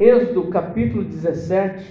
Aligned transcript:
Êxodo 0.00 0.44
capítulo 0.44 1.02
17, 1.02 1.84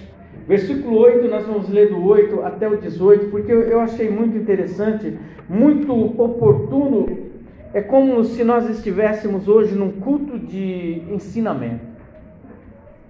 versículo 0.46 0.96
8, 0.96 1.28
nós 1.28 1.46
vamos 1.46 1.68
ler 1.68 1.90
do 1.90 2.02
8 2.02 2.40
até 2.42 2.66
o 2.66 2.78
18, 2.78 3.26
porque 3.26 3.52
eu 3.52 3.78
achei 3.80 4.08
muito 4.08 4.34
interessante, 4.34 5.18
muito 5.46 5.92
oportuno. 5.92 7.28
É 7.74 7.82
como 7.82 8.24
se 8.24 8.42
nós 8.42 8.66
estivéssemos 8.70 9.46
hoje 9.46 9.74
num 9.74 9.92
culto 9.92 10.38
de 10.38 11.02
ensinamento. 11.10 11.84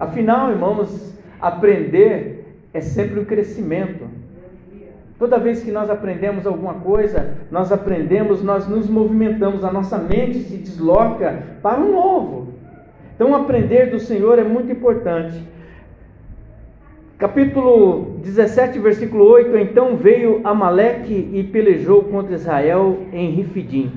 Afinal, 0.01 0.51
irmãos, 0.51 1.17
aprender 1.41 2.59
é 2.75 2.81
sempre 2.81 3.21
um 3.21 3.25
crescimento. 3.25 4.05
Toda 5.17 5.39
vez 5.39 5.63
que 5.63 5.71
nós 5.71 5.89
aprendemos 5.91 6.45
alguma 6.45 6.75
coisa, 6.75 7.37
nós 7.53 7.71
aprendemos, 7.71 8.43
nós 8.43 8.67
nos 8.67 8.91
movimentamos, 8.91 9.65
a 9.65 9.73
nossa 9.73 9.97
mente 9.97 10.41
se 10.41 10.57
desloca 10.57 11.41
para 11.63 11.81
o 11.81 11.93
novo. 11.93 12.49
Então, 13.19 13.35
aprender 13.35 13.91
do 13.91 13.99
Senhor 13.99 14.39
é 14.39 14.45
muito 14.45 14.71
importante. 14.71 15.43
Capítulo 17.19 18.21
17, 18.23 18.79
versículo 18.79 19.25
8: 19.25 19.57
Então 19.57 19.97
veio 19.97 20.41
Amaleque 20.45 21.29
e 21.33 21.43
pelejou 21.43 22.05
contra 22.05 22.37
Israel 22.37 23.09
em 23.13 23.31
Rifidim. 23.31 23.91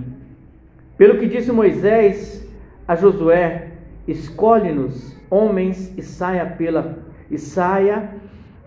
Pelo 0.97 1.19
que 1.19 1.27
disse 1.27 1.51
Moisés 1.51 2.51
a 2.87 2.95
Josué: 2.95 3.67
Escolhe-nos 4.07 5.15
homens 5.29 5.95
e 5.95 6.01
saia 6.01 6.47
pela 6.47 6.97
e 7.29 7.37
saia 7.37 8.09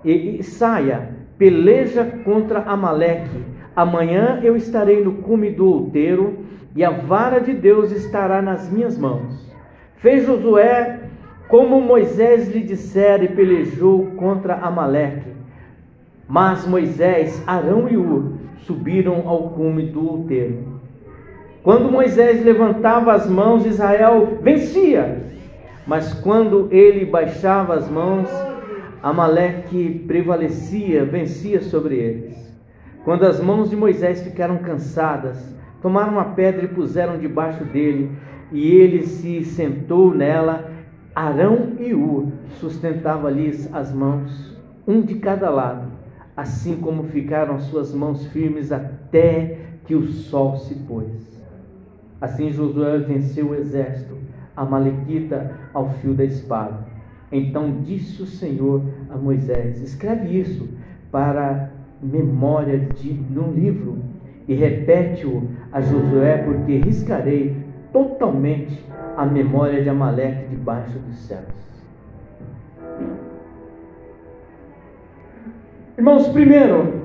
e, 0.05 0.39
e 0.39 0.43
saia 0.45 1.09
peleja 1.37 2.05
contra 2.25 2.61
Amaleque. 2.61 3.43
Amanhã 3.75 4.39
eu 4.41 4.55
estarei 4.55 5.03
no 5.03 5.15
cume 5.15 5.51
do 5.51 5.67
outeiro 5.67 6.45
e 6.77 6.85
a 6.85 6.91
vara 6.91 7.41
de 7.41 7.53
Deus 7.53 7.91
estará 7.91 8.41
nas 8.41 8.71
minhas 8.71 8.97
mãos. 8.97 9.53
Fez 10.05 10.27
Josué 10.27 11.01
como 11.49 11.81
Moisés 11.81 12.55
lhe 12.55 12.61
dissera 12.61 13.25
e 13.25 13.29
pelejou 13.29 14.09
contra 14.17 14.57
Amaleque. 14.57 15.31
Mas 16.29 16.67
Moisés, 16.67 17.43
Arão 17.47 17.89
e 17.89 17.97
Ur 17.97 18.33
subiram 18.59 19.27
ao 19.27 19.49
cume 19.49 19.87
do 19.87 20.07
outeiro. 20.07 20.79
Quando 21.63 21.91
Moisés 21.91 22.45
levantava 22.45 23.15
as 23.15 23.27
mãos, 23.27 23.65
Israel 23.65 24.41
vencia. 24.43 25.23
Mas 25.87 26.13
quando 26.13 26.69
ele 26.71 27.07
baixava 27.07 27.73
as 27.73 27.89
mãos, 27.89 28.29
Amaleque 29.03 30.05
prevalecia, 30.07 31.03
vencia 31.07 31.63
sobre 31.63 31.97
eles. 31.97 32.55
Quando 33.07 33.25
as 33.25 33.41
mãos 33.41 33.71
de 33.71 33.77
Moisés 33.77 34.23
ficaram 34.23 34.59
cansadas, 34.59 35.57
tomaram 35.81 36.13
uma 36.13 36.35
pedra 36.35 36.67
e 36.67 36.69
puseram 36.69 37.17
debaixo 37.17 37.65
dele 37.65 38.11
e 38.55 38.71
ele 38.71 39.03
se 39.05 39.45
sentou 39.45 40.15
nela. 40.15 40.73
Arão 41.15 41.73
e 41.79 41.93
Ur 41.93 42.29
sustentavam-lhes 42.61 43.73
as 43.73 43.93
mãos, 43.93 44.57
um 44.87 45.01
de 45.01 45.17
cada 45.17 45.51
lado, 45.51 45.89
assim 46.37 46.77
como 46.77 47.05
ficaram 47.05 47.59
suas 47.61 47.95
mãos 47.95 48.27
firmes 48.29 48.73
até 48.73 49.59
que 49.85 49.95
o 49.95 50.07
sol 50.07 50.57
se 50.57 50.75
pôs. 50.75 51.07
Assim 52.21 52.51
Josué 52.51 52.99
venceu 52.99 53.51
o 53.51 53.55
exército, 53.55 54.17
a 54.57 54.65
Malequita 54.65 55.53
ao 55.73 55.91
fio 55.91 56.15
da 56.15 56.25
espada. 56.25 56.87
Então 57.31 57.81
disse 57.83 58.23
o 58.23 58.27
Senhor 58.27 58.83
a 59.11 59.17
Moisés: 59.17 59.83
Escreve 59.83 60.39
isso 60.39 60.69
para 61.13 61.71
memória 62.03 62.79
de, 62.79 63.13
num 63.13 63.53
livro 63.53 63.99
e 64.47 64.55
repete-o 64.55 65.49
a 65.73 65.81
Josué, 65.81 66.39
porque 66.39 66.77
riscarei 66.77 67.64
totalmente 67.95 68.85
a 69.17 69.25
memória 69.25 69.81
de 69.81 69.89
Amaleque 69.89 70.49
debaixo 70.49 70.99
dos 70.99 71.17
céus. 71.21 71.45
Irmãos, 75.97 76.27
primeiro, 76.29 77.05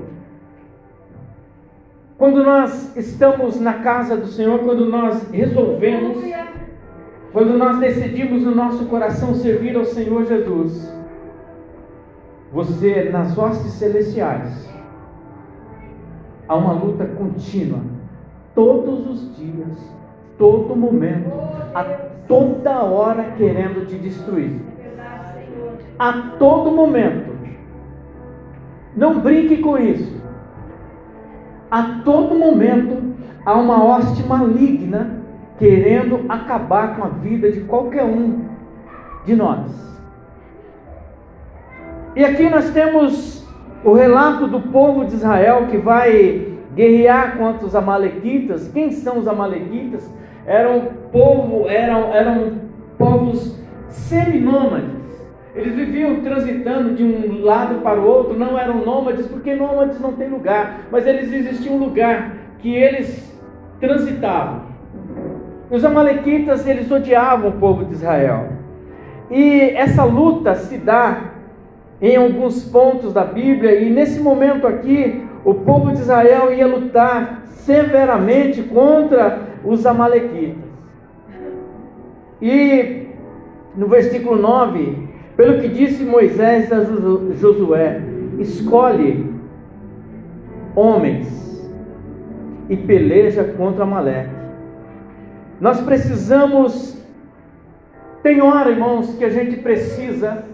quando 2.18 2.42
nós 2.42 2.96
estamos 2.96 3.60
na 3.60 3.74
casa 3.74 4.16
do 4.16 4.26
Senhor, 4.26 4.58
quando 4.58 4.86
nós 4.86 5.30
resolvemos, 5.30 6.18
quando 7.32 7.56
nós 7.56 7.78
decidimos 7.78 8.42
no 8.42 8.52
nosso 8.52 8.86
coração 8.86 9.32
servir 9.36 9.76
ao 9.76 9.84
Senhor 9.84 10.26
Jesus, 10.26 10.92
você 12.52 13.08
nas 13.10 13.38
hostes 13.38 13.70
celestiais, 13.74 14.68
há 16.48 16.56
uma 16.56 16.72
luta 16.72 17.06
contínua, 17.06 17.78
todos 18.56 19.08
os 19.08 19.36
dias, 19.36 19.99
todo 20.40 20.74
momento, 20.74 21.30
a 21.74 21.84
toda 22.26 22.82
hora 22.82 23.34
querendo 23.36 23.86
te 23.86 23.96
destruir. 23.96 24.58
A 25.98 26.12
todo 26.38 26.72
momento. 26.72 27.30
Não 28.96 29.20
brinque 29.20 29.58
com 29.58 29.76
isso. 29.76 30.18
A 31.70 32.00
todo 32.04 32.34
momento 32.34 33.14
há 33.44 33.52
uma 33.52 33.84
hoste 33.84 34.22
maligna 34.22 35.20
querendo 35.58 36.24
acabar 36.26 36.96
com 36.96 37.04
a 37.04 37.08
vida 37.08 37.52
de 37.52 37.60
qualquer 37.60 38.04
um 38.04 38.46
de 39.26 39.36
nós. 39.36 40.00
E 42.16 42.24
aqui 42.24 42.48
nós 42.48 42.70
temos 42.70 43.46
o 43.84 43.92
relato 43.92 44.46
do 44.46 44.60
povo 44.60 45.04
de 45.04 45.14
Israel 45.14 45.66
que 45.66 45.76
vai 45.76 46.56
guerrear 46.74 47.36
contra 47.36 47.66
os 47.66 47.76
amalequitas. 47.76 48.68
Quem 48.68 48.90
são 48.90 49.18
os 49.18 49.28
amalequitas? 49.28 50.10
Eram 50.46 50.88
povo, 51.12 51.68
eram, 51.68 52.14
eram 52.14 52.52
povos 52.98 53.58
seminômades. 53.88 55.00
Eles 55.54 55.74
viviam 55.74 56.20
transitando 56.20 56.94
de 56.94 57.02
um 57.02 57.42
lado 57.42 57.80
para 57.82 58.00
o 58.00 58.06
outro, 58.06 58.38
não 58.38 58.58
eram 58.58 58.84
nômades, 58.84 59.26
porque 59.26 59.54
nômades 59.54 60.00
não 60.00 60.12
tem 60.12 60.28
lugar, 60.28 60.82
mas 60.90 61.06
eles 61.06 61.32
existiam 61.32 61.74
um 61.74 61.78
lugar 61.78 62.36
que 62.60 62.74
eles 62.74 63.36
transitavam. 63.80 64.62
Os 65.70 65.84
amalequitas, 65.84 66.66
eles 66.66 66.90
odiavam 66.90 67.50
o 67.50 67.52
povo 67.54 67.84
de 67.84 67.92
Israel. 67.94 68.48
E 69.30 69.70
essa 69.76 70.04
luta 70.04 70.54
se 70.54 70.78
dá 70.78 71.30
em 72.00 72.16
alguns 72.16 72.64
pontos 72.64 73.12
da 73.12 73.24
Bíblia, 73.24 73.80
e 73.80 73.90
nesse 73.90 74.20
momento 74.20 74.66
aqui, 74.66 75.24
o 75.44 75.54
povo 75.54 75.92
de 75.92 76.00
Israel 76.00 76.52
ia 76.52 76.66
lutar 76.66 77.42
severamente 77.46 78.62
contra 78.62 79.49
os 79.64 79.86
Amalequitas. 79.86 80.70
E 82.40 83.08
no 83.76 83.86
versículo 83.86 84.40
9, 84.40 85.08
pelo 85.36 85.60
que 85.60 85.68
disse 85.68 86.04
Moisés 86.04 86.72
a 86.72 86.82
Josué: 87.34 88.00
escolhe 88.38 89.30
homens 90.74 91.70
e 92.68 92.76
peleja 92.76 93.44
contra 93.44 93.84
Amaleque. 93.84 94.30
Nós 95.60 95.80
precisamos, 95.80 96.96
tem 98.22 98.40
hora, 98.40 98.70
irmãos, 98.70 99.14
que 99.16 99.24
a 99.24 99.28
gente 99.28 99.56
precisa 99.56 100.44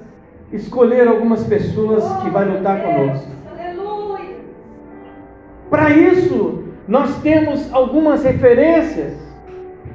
escolher 0.52 1.06
algumas 1.06 1.44
pessoas 1.44 2.04
que 2.22 2.30
vai 2.30 2.44
lutar 2.44 2.82
conosco. 2.82 3.36
Para 5.68 5.90
isso, 5.90 6.64
nós 6.88 7.20
temos 7.20 7.72
algumas 7.72 8.22
referências, 8.22 9.14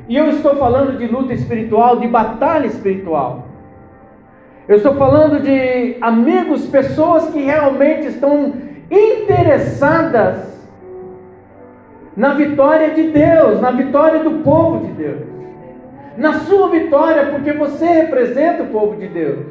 e 0.08 0.18
eu 0.18 0.30
estou 0.30 0.56
falando 0.58 0.98
de 0.98 1.08
luta 1.08 1.34
espiritual, 1.34 2.00
de 2.00 2.08
batalha 2.08 2.68
espiritual. 2.68 3.48
Eu 4.68 4.78
estou 4.78 4.96
falando 4.96 5.42
de 5.42 5.98
amigos, 6.02 6.68
pessoas 6.68 7.30
que 7.30 7.42
realmente 7.42 8.08
estão 8.08 8.54
interessadas 8.90 10.52
na 12.16 12.34
vitória 12.34 12.92
de 12.92 13.10
Deus, 13.10 13.62
na 13.62 13.72
vitória 13.72 14.24
do 14.24 14.44
povo 14.44 14.86
de 14.86 14.92
Deus, 14.94 15.22
na 16.18 16.34
sua 16.40 16.70
vitória, 16.70 17.28
porque 17.28 17.54
você 17.54 17.86
representa 17.86 18.64
o 18.64 18.68
povo 18.68 18.98
de 18.98 19.08
Deus. 19.08 19.46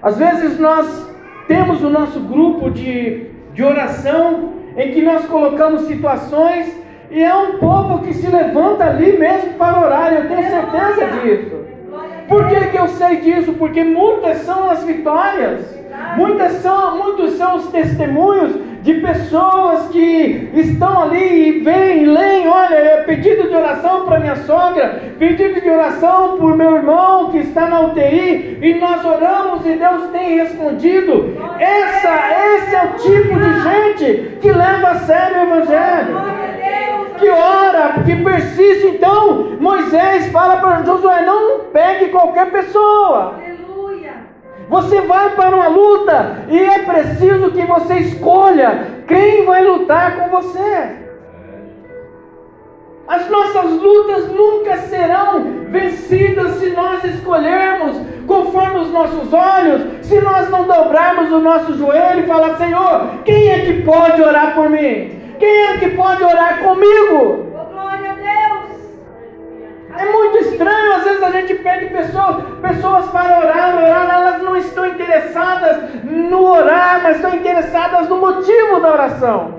Às 0.00 0.16
vezes 0.16 0.60
nós 0.60 1.10
temos 1.48 1.82
o 1.82 1.90
nosso 1.90 2.20
grupo 2.20 2.70
de, 2.70 3.26
de 3.52 3.64
oração 3.64 4.55
em 4.76 4.92
que 4.92 5.02
nós 5.02 5.24
colocamos 5.26 5.82
situações 5.82 6.72
e 7.10 7.22
é 7.22 7.34
um 7.34 7.58
povo 7.58 8.00
que 8.00 8.12
se 8.12 8.26
levanta 8.26 8.84
ali 8.84 9.16
mesmo 9.16 9.54
para 9.54 9.80
orar, 9.80 10.12
eu 10.12 10.28
tenho 10.28 10.42
certeza 10.42 11.06
disso. 11.20 11.56
Por 12.28 12.48
que, 12.48 12.66
que 12.66 12.76
eu 12.76 12.88
sei 12.88 13.16
disso? 13.16 13.52
Porque 13.54 13.84
muitas 13.84 14.38
são 14.38 14.68
as 14.68 14.82
vitórias, 14.82 15.64
muitas 16.16 16.52
são, 16.54 16.98
muitos 16.98 17.34
são 17.34 17.56
os 17.56 17.68
testemunhos 17.68 18.56
de 18.86 18.94
pessoas 19.00 19.88
que 19.88 20.48
estão 20.54 21.02
ali 21.02 21.48
e 21.48 21.60
vêm 21.60 22.04
leem, 22.06 22.46
olha, 22.46 22.76
é 22.76 23.02
pedido 23.02 23.48
de 23.48 23.54
oração 23.56 24.06
para 24.06 24.20
minha 24.20 24.36
sogra, 24.36 25.02
pedido 25.18 25.60
de 25.60 25.68
oração 25.68 26.36
por 26.38 26.56
meu 26.56 26.76
irmão 26.76 27.32
que 27.32 27.38
está 27.38 27.66
na 27.66 27.80
UTI, 27.80 28.58
e 28.62 28.74
nós 28.74 29.04
oramos 29.04 29.66
e 29.66 29.72
Deus 29.72 30.08
tem 30.12 30.38
respondido. 30.38 31.34
Essa, 31.58 32.14
esse 32.54 32.76
é 32.76 32.84
o 32.84 32.92
tipo 32.98 33.34
de 33.36 33.60
gente 33.60 34.38
que 34.40 34.52
leva 34.52 34.90
a 34.90 34.98
sério 35.00 35.36
o 35.36 35.42
Evangelho. 35.42 36.46
Que 37.18 37.28
ora, 37.28 38.04
que 38.04 38.14
persiste. 38.14 38.86
Então, 38.86 39.56
Moisés 39.58 40.30
fala 40.30 40.58
para 40.58 40.84
Josué: 40.84 41.24
não 41.24 41.60
pegue 41.72 42.10
qualquer 42.10 42.52
pessoa. 42.52 43.34
Você 44.68 45.00
vai 45.02 45.30
para 45.30 45.54
uma 45.54 45.68
luta 45.68 46.44
e 46.48 46.58
é 46.58 46.80
preciso 46.80 47.52
que 47.52 47.64
você 47.64 47.94
escolha 47.98 49.02
quem 49.06 49.44
vai 49.44 49.64
lutar 49.64 50.16
com 50.16 50.28
você. 50.28 51.06
As 53.06 53.30
nossas 53.30 53.70
lutas 53.70 54.28
nunca 54.32 54.78
serão 54.78 55.44
vencidas 55.70 56.56
se 56.56 56.70
nós 56.70 57.04
escolhermos 57.04 57.96
conforme 58.26 58.80
os 58.80 58.90
nossos 58.90 59.32
olhos, 59.32 60.04
se 60.04 60.20
nós 60.20 60.50
não 60.50 60.64
dobrarmos 60.64 61.30
o 61.30 61.38
nosso 61.38 61.78
joelho 61.78 62.24
e 62.24 62.26
falar: 62.26 62.56
Senhor, 62.56 63.22
quem 63.24 63.48
é 63.48 63.60
que 63.60 63.82
pode 63.82 64.20
orar 64.20 64.56
por 64.56 64.68
mim? 64.68 65.16
Quem 65.38 65.62
é 65.66 65.76
que 65.78 65.90
pode 65.90 66.24
orar 66.24 66.58
comigo? 66.58 67.45
É 69.98 70.12
muito 70.12 70.38
estranho, 70.38 70.92
às 70.92 71.04
vezes 71.04 71.22
a 71.22 71.30
gente 71.30 71.54
pede 71.54 71.86
pessoas, 71.86 72.44
pessoas 72.60 73.06
para 73.06 73.38
orar, 73.38 73.76
orar, 73.76 74.14
elas 74.14 74.42
não 74.42 74.56
estão 74.56 74.86
interessadas 74.86 75.78
no 76.04 76.44
orar, 76.44 77.00
mas 77.02 77.16
estão 77.16 77.34
interessadas 77.34 78.08
no 78.08 78.18
motivo 78.18 78.80
da 78.80 78.92
oração. 78.92 79.55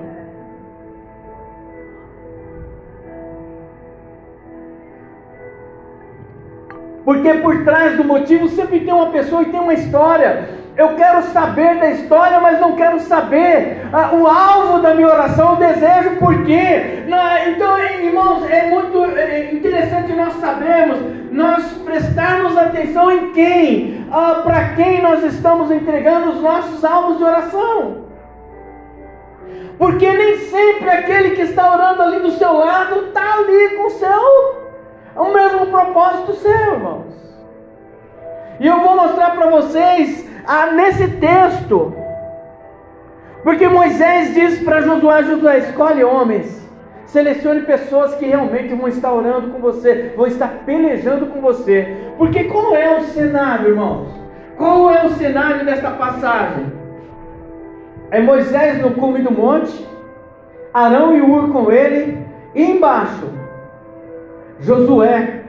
Porque 7.08 7.32
por 7.36 7.64
trás 7.64 7.96
do 7.96 8.04
motivo 8.04 8.50
sempre 8.50 8.80
tem 8.80 8.92
uma 8.92 9.06
pessoa 9.06 9.40
e 9.40 9.46
tem 9.46 9.58
uma 9.58 9.72
história. 9.72 10.50
Eu 10.76 10.94
quero 10.94 11.22
saber 11.22 11.76
da 11.76 11.88
história, 11.88 12.38
mas 12.38 12.60
não 12.60 12.76
quero 12.76 13.00
saber 13.00 13.78
ah, 13.94 14.10
o 14.12 14.26
alvo 14.26 14.82
da 14.82 14.94
minha 14.94 15.08
oração, 15.08 15.54
o 15.54 15.56
desejo, 15.56 16.16
por 16.18 16.44
quê. 16.44 17.04
Então, 17.46 17.78
irmãos, 17.78 18.44
é 18.50 18.68
muito 18.68 19.06
é 19.06 19.54
interessante 19.54 20.12
nós 20.12 20.34
sabermos, 20.34 20.98
nós 21.32 21.64
prestarmos 21.82 22.58
atenção 22.58 23.10
em 23.10 23.32
quem, 23.32 24.06
ah, 24.12 24.42
para 24.44 24.74
quem 24.74 25.00
nós 25.00 25.24
estamos 25.24 25.70
entregando 25.70 26.32
os 26.32 26.42
nossos 26.42 26.84
alvos 26.84 27.16
de 27.16 27.24
oração. 27.24 28.04
Porque 29.78 30.12
nem 30.12 30.36
sempre 30.40 30.90
aquele 30.90 31.30
que 31.30 31.40
está 31.40 31.72
orando 31.72 32.02
ali 32.02 32.20
do 32.20 32.32
seu 32.32 32.52
lado 32.52 33.06
está 33.06 33.32
ali 33.32 33.76
com 33.78 33.86
o 33.86 33.90
seu 33.92 34.67
é 35.14 35.20
o 35.20 35.32
mesmo 35.32 35.66
propósito 35.66 36.34
seu, 36.34 36.74
irmãos. 36.74 37.06
E 38.60 38.66
eu 38.66 38.80
vou 38.80 38.96
mostrar 38.96 39.30
para 39.32 39.50
vocês 39.50 40.28
ah, 40.46 40.66
nesse 40.72 41.08
texto. 41.08 41.94
Porque 43.42 43.68
Moisés 43.68 44.34
disse 44.34 44.64
para 44.64 44.80
Josué: 44.80 45.22
Josué, 45.22 45.58
escolhe 45.58 46.04
homens. 46.04 46.58
Selecione 47.06 47.62
pessoas 47.62 48.14
que 48.16 48.26
realmente 48.26 48.74
vão 48.74 48.86
estar 48.86 49.12
orando 49.12 49.48
com 49.48 49.60
você, 49.60 50.12
vão 50.14 50.26
estar 50.26 50.48
pelejando 50.66 51.26
com 51.26 51.40
você. 51.40 51.96
Porque 52.18 52.44
qual 52.44 52.76
é 52.76 52.98
o 52.98 53.00
cenário, 53.00 53.70
irmãos? 53.70 54.08
Qual 54.58 54.90
é 54.90 55.06
o 55.06 55.10
cenário 55.10 55.64
desta 55.64 55.90
passagem? 55.92 56.70
É 58.10 58.20
Moisés 58.20 58.82
no 58.82 58.90
cume 58.90 59.22
do 59.22 59.32
monte, 59.32 59.88
Arão 60.74 61.16
e 61.16 61.22
Ur 61.22 61.50
com 61.50 61.72
ele, 61.72 62.26
e 62.54 62.62
embaixo 62.62 63.38
Josué 64.60 65.44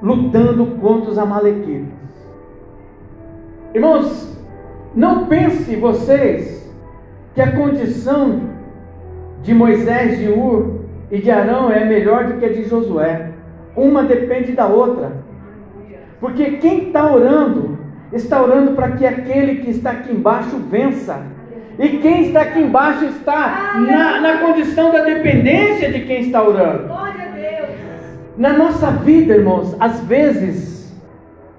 lutando 0.00 0.66
contra 0.80 1.10
os 1.10 1.18
amalequitas. 1.18 1.94
Irmãos, 3.74 4.38
não 4.94 5.26
pense 5.26 5.76
vocês 5.76 6.72
que 7.34 7.40
a 7.40 7.52
condição 7.52 8.40
de 9.42 9.52
Moisés, 9.52 10.18
de 10.18 10.28
Ur 10.28 10.80
e 11.10 11.18
de 11.18 11.30
Arão 11.30 11.70
é 11.70 11.84
melhor 11.84 12.24
do 12.24 12.38
que 12.38 12.44
a 12.44 12.52
de 12.52 12.64
Josué. 12.64 13.30
Uma 13.76 14.02
depende 14.02 14.52
da 14.52 14.66
outra. 14.66 15.12
Porque 16.18 16.52
quem 16.52 16.88
está 16.88 17.12
orando, 17.12 17.78
está 18.12 18.42
orando 18.42 18.72
para 18.72 18.92
que 18.92 19.04
aquele 19.04 19.56
que 19.56 19.70
está 19.70 19.90
aqui 19.90 20.12
embaixo 20.12 20.56
vença. 20.70 21.22
E 21.78 21.98
quem 21.98 22.28
está 22.28 22.40
aqui 22.40 22.60
embaixo 22.60 23.04
está 23.04 23.74
na, 23.86 24.20
na 24.20 24.38
condição 24.38 24.90
da 24.90 25.04
dependência 25.04 25.92
de 25.92 26.00
quem 26.00 26.22
está 26.22 26.42
orando. 26.42 26.88
Na 28.36 28.52
nossa 28.52 28.90
vida, 28.90 29.34
irmãos, 29.34 29.74
às 29.80 30.00
vezes, 30.00 30.94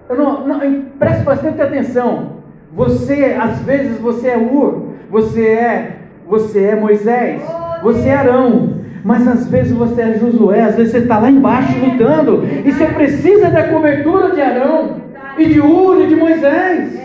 não, 0.10 0.48
não, 0.48 0.82
preste 1.00 1.24
bastante 1.24 1.60
atenção. 1.60 2.38
Você, 2.72 3.36
às 3.40 3.60
vezes, 3.62 3.98
você 4.00 4.30
é 4.30 4.38
Ur, 4.38 4.94
você 5.10 5.48
é, 5.48 5.98
você 6.28 6.66
é 6.66 6.76
Moisés, 6.76 7.42
você 7.82 8.10
é 8.10 8.16
Arão, 8.16 8.82
mas 9.04 9.28
às 9.28 9.48
vezes 9.48 9.72
você 9.72 10.02
é 10.02 10.20
Josué, 10.20 10.62
às 10.62 10.76
vezes 10.76 10.92
você 10.92 11.00
está 11.00 11.18
lá 11.18 11.32
embaixo 11.32 11.74
lutando, 11.80 12.44
e 12.64 12.72
você 12.72 12.86
precisa 12.88 13.50
da 13.50 13.70
cobertura 13.70 14.36
de 14.36 14.42
Arão, 14.42 14.98
e 15.38 15.46
de 15.46 15.60
Ur, 15.60 16.02
e 16.02 16.08
de 16.08 16.16
Moisés. 16.16 17.00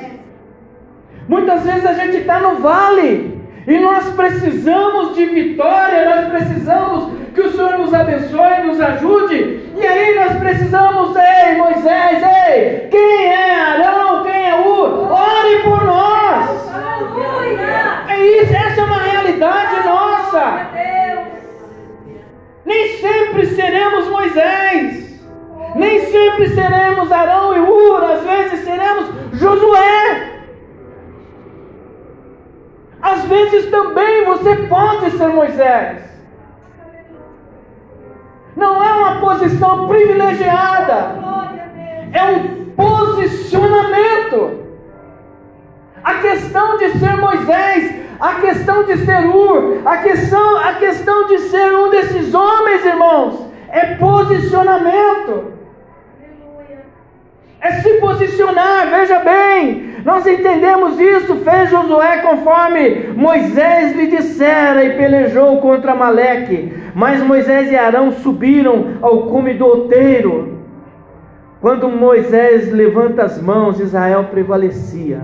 Muitas 1.27 1.63
vezes 1.63 1.87
a 1.87 1.95
gente 1.95 2.19
está 2.19 2.41
no 2.41 2.57
vale, 2.57 3.41
e 3.67 3.79
nós 3.79 4.11
precisamos 4.11 5.15
de 5.15 5.25
vitória, 5.25 6.05
nós 6.05 6.29
precisamos 6.29 7.22
que 7.35 7.41
o 7.41 7.51
Senhor 7.51 7.79
nos 7.79 7.95
abençoe, 7.95 8.67
nos 8.67 8.81
ajude. 8.81 9.71
E 9.77 9.87
aí 9.87 10.15
nós 10.15 10.39
precisamos, 10.39 11.17
ei 11.17 11.57
Moisés, 11.57 12.23
ei, 12.23 12.89
quem 12.91 13.27
é 13.27 13.61
Arão, 13.61 14.23
quem 14.23 14.49
é 14.51 14.55
U? 14.55 15.11
Ore 15.11 15.63
por 15.63 15.85
nós. 15.85 16.73
É 18.09 18.21
isso, 18.21 18.55
essa 18.55 18.81
é 18.81 18.85
uma 18.85 18.99
realidade 18.99 19.85
nossa. 19.85 20.67
Nem 22.65 22.99
sempre 22.99 23.47
seremos 23.47 24.09
Moisés. 24.09 25.21
Nem 25.75 26.01
sempre 26.07 26.49
seremos 26.51 27.11
Arão 27.11 27.57
e 27.57 27.61
Ur, 27.61 28.05
às 28.05 28.23
vezes 28.23 28.65
seremos 28.65 29.07
Josué. 29.33 30.33
Às 33.01 33.25
vezes 33.25 33.71
também 33.71 34.25
você 34.27 34.55
pode 34.69 35.11
ser 35.13 35.29
Moisés. 35.29 36.12
Não 38.55 38.83
é 38.83 38.93
uma 38.93 39.21
posição 39.21 39.89
privilegiada, 39.89 41.17
é 42.13 42.25
um 42.25 42.67
posicionamento. 42.77 44.61
A 46.05 46.15
questão 46.15 46.77
de 46.77 46.91
ser 46.99 47.17
Moisés, 47.17 47.95
a 48.21 48.35
questão 48.35 48.85
de 48.85 48.97
ser 48.99 49.27
Ur, 49.27 49.83
a 49.85 49.97
questão, 49.99 50.57
a 50.59 50.75
questão 50.75 51.27
de 51.27 51.39
ser 51.39 51.73
um 51.75 51.91
desses 51.91 52.35
homens, 52.35 52.85
irmãos, 52.85 53.47
é 53.69 53.95
posicionamento. 53.95 55.62
É 57.63 57.75
se 57.75 57.95
posicionar, 58.01 58.91
veja 58.91 59.21
bem, 59.21 59.95
nós 60.05 60.27
entendemos 60.27 60.99
isso, 60.99 61.37
fez 61.37 61.71
Josué 61.71 62.19
conforme 62.19 63.13
Moisés 63.15 63.95
lhe 63.95 64.09
dissera 64.09 64.85
e 64.85 64.97
pelejou 64.97 65.59
contra 65.59 65.95
Maleque. 65.95 66.75
Mas 66.93 67.23
Moisés 67.23 67.71
e 67.71 67.77
Arão 67.77 68.11
subiram 68.11 68.99
ao 69.01 69.29
cume 69.29 69.55
do 69.55 69.65
outeiro. 69.65 70.59
Quando 71.61 71.89
Moisés 71.89 72.73
levanta 72.73 73.23
as 73.23 73.41
mãos, 73.41 73.79
Israel 73.79 74.25
prevalecia. 74.25 75.21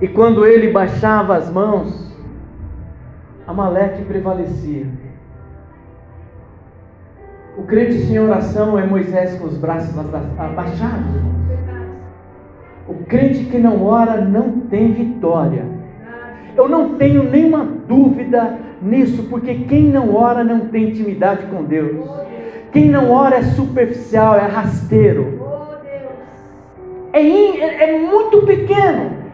E 0.00 0.06
quando 0.06 0.46
ele 0.46 0.70
baixava 0.70 1.36
as 1.36 1.50
mãos, 1.50 2.16
Amaleque 3.44 4.04
prevalecia. 4.04 4.86
O 7.56 7.62
crente 7.62 8.00
sem 8.06 8.18
oração 8.18 8.78
é 8.78 8.86
Moisés 8.86 9.38
com 9.38 9.46
os 9.46 9.56
braços 9.56 9.96
abaixados. 10.38 11.06
O 12.86 12.94
crente 13.06 13.44
que 13.44 13.58
não 13.58 13.82
ora 13.84 14.20
não 14.20 14.60
tem 14.60 14.92
vitória. 14.92 15.64
Eu 16.56 16.68
não 16.68 16.94
tenho 16.94 17.24
nenhuma 17.24 17.64
dúvida 17.64 18.58
nisso, 18.80 19.24
porque 19.24 19.54
quem 19.54 19.84
não 19.84 20.14
ora 20.14 20.44
não 20.44 20.60
tem 20.68 20.90
intimidade 20.90 21.46
com 21.46 21.64
Deus. 21.64 22.06
Quem 22.72 22.90
não 22.90 23.10
ora 23.10 23.36
é 23.36 23.42
superficial, 23.42 24.36
é 24.36 24.46
rasteiro. 24.46 25.40
É, 27.12 27.22
in, 27.22 27.58
é, 27.58 27.94
é 27.94 27.98
muito 27.98 28.42
pequeno. 28.42 29.25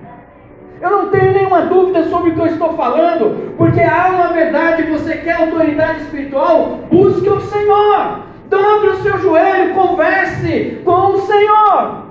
Eu 0.83 0.91
não 0.91 1.11
tenho 1.11 1.33
nenhuma 1.33 1.63
dúvida 1.67 2.03
sobre 2.09 2.31
o 2.31 2.35
que 2.35 2.41
eu 2.41 2.47
estou 2.47 2.73
falando, 2.73 3.55
porque 3.57 3.81
há 3.81 4.09
uma 4.09 4.33
verdade, 4.33 4.83
você 4.83 5.17
quer 5.19 5.41
autoridade 5.41 6.01
espiritual, 6.01 6.81
busque 6.91 7.29
o 7.29 7.41
Senhor. 7.41 8.23
Dobre 8.49 8.89
o 8.89 8.97
seu 8.97 9.17
joelho, 9.19 9.75
converse 9.75 10.83
com 10.85 11.13
o 11.13 11.19
Senhor. 11.21 12.03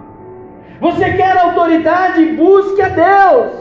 Você 0.79 1.11
quer 1.11 1.37
autoridade, 1.37 2.25
busque 2.27 2.81
a 2.81 2.87
Deus. 2.87 3.51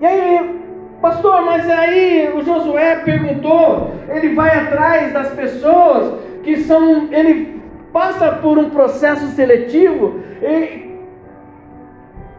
E 0.00 0.06
aí, 0.06 0.60
pastor, 1.02 1.42
mas 1.42 1.68
aí 1.68 2.32
o 2.34 2.42
Josué 2.42 2.96
perguntou, 3.04 3.92
ele 4.08 4.34
vai 4.34 4.60
atrás 4.60 5.12
das 5.12 5.28
pessoas 5.34 6.14
que 6.42 6.56
são, 6.62 7.08
ele 7.12 7.60
passa 7.92 8.32
por 8.32 8.56
um 8.56 8.70
processo 8.70 9.26
seletivo, 9.28 10.20
e 10.40 10.87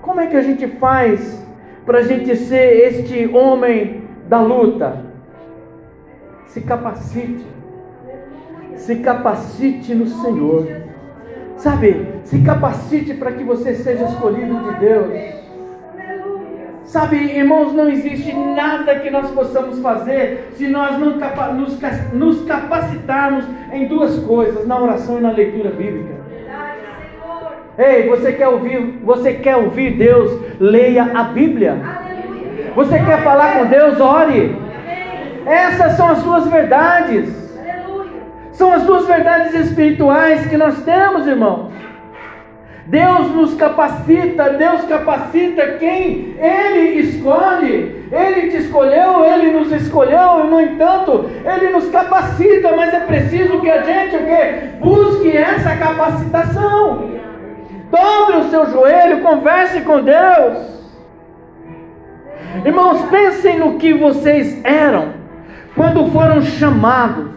como 0.09 0.21
é 0.21 0.25
que 0.25 0.37
a 0.37 0.41
gente 0.41 0.65
faz 0.65 1.39
para 1.85 1.99
a 1.99 2.01
gente 2.01 2.35
ser 2.35 2.87
este 2.87 3.27
homem 3.27 4.05
da 4.27 4.41
luta? 4.41 5.05
Se 6.47 6.61
capacite. 6.61 7.45
Se 8.75 8.95
capacite 8.95 9.93
no 9.93 10.07
Senhor. 10.07 10.67
Sabe, 11.57 12.07
se 12.23 12.41
capacite 12.41 13.13
para 13.13 13.33
que 13.33 13.43
você 13.43 13.75
seja 13.75 14.05
escolhido 14.05 14.57
de 14.63 14.79
Deus. 14.79 15.13
Sabe, 16.85 17.17
irmãos, 17.17 17.71
não 17.75 17.87
existe 17.87 18.33
nada 18.33 18.99
que 19.01 19.11
nós 19.11 19.29
possamos 19.29 19.77
fazer 19.77 20.53
se 20.55 20.67
nós 20.67 20.97
não 20.97 21.19
nos 22.15 22.45
capacitarmos 22.45 23.45
em 23.71 23.87
duas 23.87 24.17
coisas, 24.23 24.65
na 24.65 24.81
oração 24.81 25.19
e 25.19 25.21
na 25.21 25.29
leitura 25.29 25.69
bíblica. 25.69 26.18
Ei, 27.79 28.09
você 28.09 28.33
quer 28.33 28.49
ouvir, 28.49 28.99
você 29.01 29.35
quer 29.35 29.55
ouvir 29.55 29.91
Deus? 29.91 30.37
Leia 30.59 31.11
a 31.15 31.23
Bíblia. 31.23 31.77
Você 32.75 32.99
quer 32.99 33.23
falar 33.23 33.57
com 33.57 33.67
Deus? 33.67 33.97
Ore. 34.01 34.53
Essas 35.45 35.93
são 35.93 36.09
as 36.09 36.17
suas 36.17 36.47
verdades. 36.47 37.33
São 38.51 38.73
as 38.73 38.83
duas 38.83 39.07
verdades 39.07 39.53
espirituais 39.53 40.45
que 40.47 40.57
nós 40.57 40.83
temos, 40.83 41.25
irmão. 41.25 41.71
Deus 42.85 43.33
nos 43.33 43.53
capacita, 43.53 44.49
Deus 44.49 44.83
capacita 44.83 45.77
quem 45.79 46.35
Ele 46.37 46.99
escolhe. 46.99 48.07
Ele 48.11 48.49
te 48.49 48.57
escolheu, 48.57 49.23
Ele 49.23 49.51
nos 49.51 49.71
escolheu, 49.71 50.43
e 50.43 50.47
no 50.49 50.59
entanto, 50.59 51.29
Ele 51.45 51.69
nos 51.71 51.87
capacita, 51.89 52.75
mas 52.75 52.93
é 52.93 52.99
preciso 53.01 53.61
que 53.61 53.69
a 53.69 53.83
gente 53.83 54.17
o 54.17 54.25
quê? 54.25 54.69
busque 54.81 55.37
essa 55.37 55.77
capacitação. 55.77 57.18
Dobre 57.91 58.37
o 58.37 58.49
seu 58.49 58.69
joelho, 58.69 59.21
converse 59.21 59.81
com 59.81 60.01
Deus. 60.01 60.79
Irmãos, 62.65 63.01
pensem 63.09 63.59
no 63.59 63.77
que 63.77 63.93
vocês 63.93 64.63
eram 64.63 65.13
quando 65.75 66.11
foram 66.11 66.41
chamados. 66.41 67.29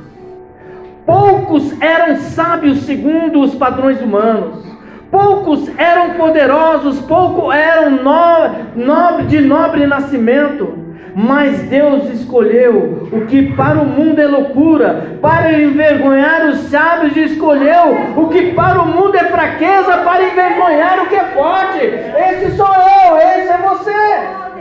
Poucos 1.07 1.81
eram 1.81 2.17
sábios 2.17 2.81
segundo 2.81 3.41
os 3.41 3.55
padrões 3.55 4.01
humanos. 4.01 4.65
Poucos 5.11 5.71
eram 5.79 6.15
poderosos, 6.15 7.01
poucos 7.01 7.55
eram 7.55 7.91
no, 7.91 9.23
de 9.27 9.41
nobre 9.41 9.87
nascimento. 9.87 10.82
Mas 11.15 11.61
Deus 11.65 12.09
escolheu 12.11 13.09
o 13.13 13.27
que 13.27 13.53
para 13.55 13.79
o 13.79 13.85
mundo 13.85 14.19
é 14.19 14.27
loucura, 14.27 15.19
para 15.21 15.53
envergonhar 15.53 16.47
os 16.49 16.59
sábios, 16.71 17.17
escolheu 17.17 18.15
o 18.17 18.29
que 18.29 18.53
para 18.53 18.81
o 18.81 18.89
mundo 18.89 19.15
é 19.17 19.25
fraqueza, 19.25 19.99
para 19.99 20.23
envergonhar 20.25 21.03
o 21.03 21.09
que 21.09 21.17
é 21.17 21.25
forte. 21.27 21.79
Esse 21.79 22.57
sou 22.57 22.67
eu, 22.67 23.17
esse 23.19 23.53
é 23.53 23.59
você. 23.59 24.52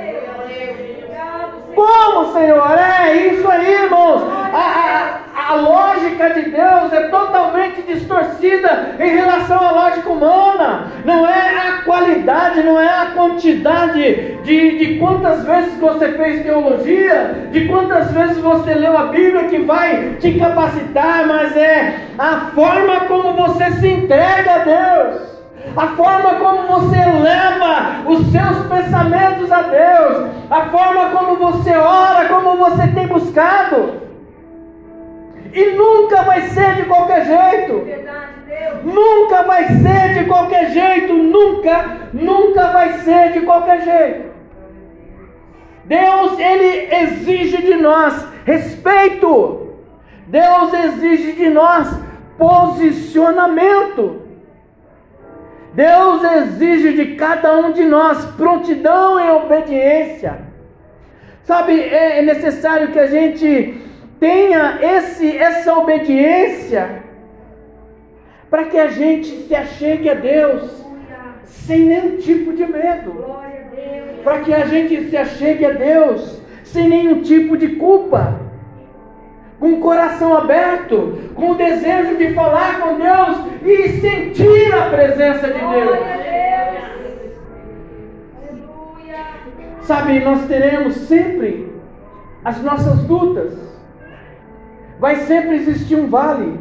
Como, 1.82 2.32
Senhor? 2.32 2.78
É 2.78 3.18
isso 3.26 3.50
aí, 3.50 3.74
irmãos. 3.74 4.22
A, 4.54 5.20
a, 5.36 5.54
a 5.54 5.56
lógica 5.56 6.30
de 6.30 6.52
Deus 6.52 6.94
é 6.94 7.08
totalmente 7.08 7.82
distorcida 7.82 8.98
em 9.00 9.10
relação 9.10 9.58
à 9.58 9.72
lógica 9.72 10.10
humana. 10.10 10.92
Não 11.04 11.28
é 11.28 11.58
a 11.58 11.82
qualidade, 11.84 12.62
não 12.62 12.80
é 12.80 12.88
a 12.88 13.08
quantidade 13.16 14.38
de, 14.44 14.78
de 14.78 15.00
quantas 15.00 15.44
vezes 15.44 15.80
você 15.80 16.10
fez 16.10 16.44
teologia, 16.44 17.48
de 17.52 17.68
quantas 17.68 18.12
vezes 18.12 18.38
você 18.38 18.76
leu 18.76 18.96
a 18.96 19.06
Bíblia 19.06 19.46
que 19.46 19.58
vai 19.58 20.18
te 20.20 20.34
capacitar, 20.34 21.26
mas 21.26 21.58
é 21.58 21.96
a 22.16 22.52
forma 22.54 23.08
como 23.08 23.34
você 23.34 23.72
se 23.72 23.88
entrega 23.88 24.54
a 24.54 24.58
Deus 24.60 25.31
a 25.76 25.88
forma 25.90 26.36
como 26.36 26.68
você 26.68 26.98
leva 26.98 28.10
os 28.10 28.32
seus 28.32 28.68
pensamentos 28.68 29.52
a 29.52 29.62
Deus, 29.62 30.30
a 30.50 30.66
forma 30.66 31.10
como 31.12 31.36
você 31.38 31.76
ora, 31.76 32.28
como 32.28 32.58
você 32.58 32.88
tem 32.88 33.08
buscado. 33.08 34.02
E 35.54 35.66
nunca 35.72 36.24
vai 36.24 36.42
ser 36.42 36.76
de 36.76 36.84
qualquer 36.84 37.26
jeito. 37.26 37.86
Nunca 38.84 39.44
vai 39.44 39.66
ser 39.66 40.14
de 40.14 40.26
qualquer 40.26 40.72
jeito, 40.72 41.14
nunca, 41.14 41.98
nunca 42.14 42.68
vai 42.68 42.94
ser 43.00 43.34
de 43.34 43.42
qualquer 43.42 43.82
jeito. 43.82 44.32
Deus, 45.86 46.40
ele 46.40 46.94
exige 46.96 47.58
de 47.58 47.76
nós 47.76 48.26
respeito. 48.46 49.76
Deus 50.28 50.74
exige 50.74 51.34
de 51.34 51.50
nós 51.50 51.94
posicionamento. 52.38 54.21
Deus 55.74 56.24
exige 56.24 56.94
de 56.94 57.16
cada 57.16 57.58
um 57.58 57.72
de 57.72 57.84
nós 57.84 58.26
prontidão 58.36 59.20
e 59.20 59.32
obediência. 59.32 60.40
Sabe, 61.44 61.80
é, 61.80 62.20
é 62.20 62.22
necessário 62.22 62.90
que 62.90 63.00
a 63.00 63.08
gente 63.08 63.82
tenha 64.20 64.80
esse, 64.82 65.38
essa 65.38 65.74
obediência 65.78 67.02
para 68.50 68.66
que 68.66 68.78
a 68.78 68.88
gente 68.88 69.48
se 69.48 69.56
achegue 69.56 70.10
a 70.10 70.14
Deus 70.14 70.70
sem 71.46 71.86
nenhum 71.86 72.18
tipo 72.18 72.54
de 72.54 72.66
medo. 72.66 73.26
Para 74.24 74.40
que 74.40 74.54
a 74.54 74.66
gente 74.66 75.10
se 75.10 75.18
achegue 75.18 75.66
a 75.66 75.72
Deus 75.72 76.42
sem 76.64 76.88
nenhum 76.90 77.22
tipo 77.22 77.58
de 77.58 77.70
culpa 77.76 78.51
com 79.62 79.74
o 79.74 79.80
coração 79.80 80.36
aberto, 80.36 81.30
com 81.36 81.52
o 81.52 81.56
desejo 81.56 82.18
de 82.18 82.34
falar 82.34 82.82
com 82.82 82.98
Deus 82.98 83.38
e 83.62 83.90
sentir 84.00 84.74
a 84.74 84.90
presença 84.90 85.48
de 85.48 85.60
Deus. 85.60 86.00
Sabe, 89.82 90.20
nós 90.22 90.48
teremos 90.48 90.96
sempre 90.96 91.72
as 92.44 92.60
nossas 92.64 93.08
lutas. 93.08 93.54
Vai 95.00 95.18
sempre 95.18 95.58
existir 95.58 95.96
um 95.96 96.10
vale, 96.10 96.60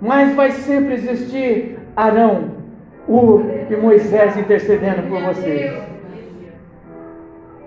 mas 0.00 0.34
vai 0.34 0.52
sempre 0.52 0.94
existir 0.94 1.78
Arão, 1.94 2.52
o 3.06 3.42
e 3.70 3.76
Moisés 3.76 4.38
intercedendo 4.38 5.02
por 5.02 5.20
vocês. 5.20 5.82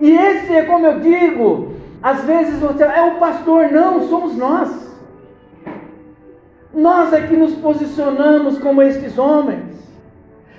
E 0.00 0.10
esse 0.10 0.56
é 0.56 0.64
como 0.64 0.86
eu 0.86 0.98
digo, 0.98 1.79
às 2.02 2.24
vezes 2.24 2.58
você 2.58 2.82
é 2.82 3.02
o 3.02 3.18
pastor, 3.18 3.70
não, 3.70 4.08
somos 4.08 4.36
nós. 4.36 4.90
Nós 6.72 7.12
é 7.12 7.26
que 7.26 7.36
nos 7.36 7.54
posicionamos 7.54 8.58
como 8.58 8.80
estes 8.80 9.18
homens. 9.18 9.78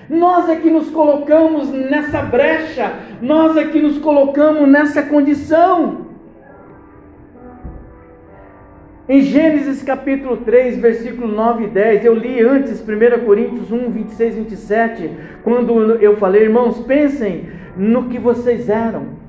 Nós 0.09 0.49
é 0.49 0.57
que 0.57 0.69
nos 0.69 0.89
colocamos 0.89 1.69
nessa 1.69 2.21
brecha, 2.21 2.93
nós 3.21 3.55
é 3.57 3.63
que 3.63 3.81
nos 3.81 3.97
colocamos 3.97 4.67
nessa 4.67 5.01
condição. 5.03 6.11
Em 9.09 9.21
Gênesis 9.21 9.81
capítulo 9.81 10.37
3, 10.37 10.77
versículo 10.77 11.27
9 11.27 11.63
e 11.63 11.67
10, 11.67 12.05
eu 12.05 12.13
li 12.13 12.41
antes 12.41 12.81
1 12.81 13.25
Coríntios 13.25 13.71
1, 13.71 13.89
26 13.89 14.35
e 14.35 14.39
27, 14.41 15.11
quando 15.43 15.95
eu 15.95 16.17
falei, 16.17 16.43
irmãos, 16.43 16.79
pensem 16.79 17.49
no 17.75 18.09
que 18.09 18.19
vocês 18.19 18.69
eram 18.69 19.20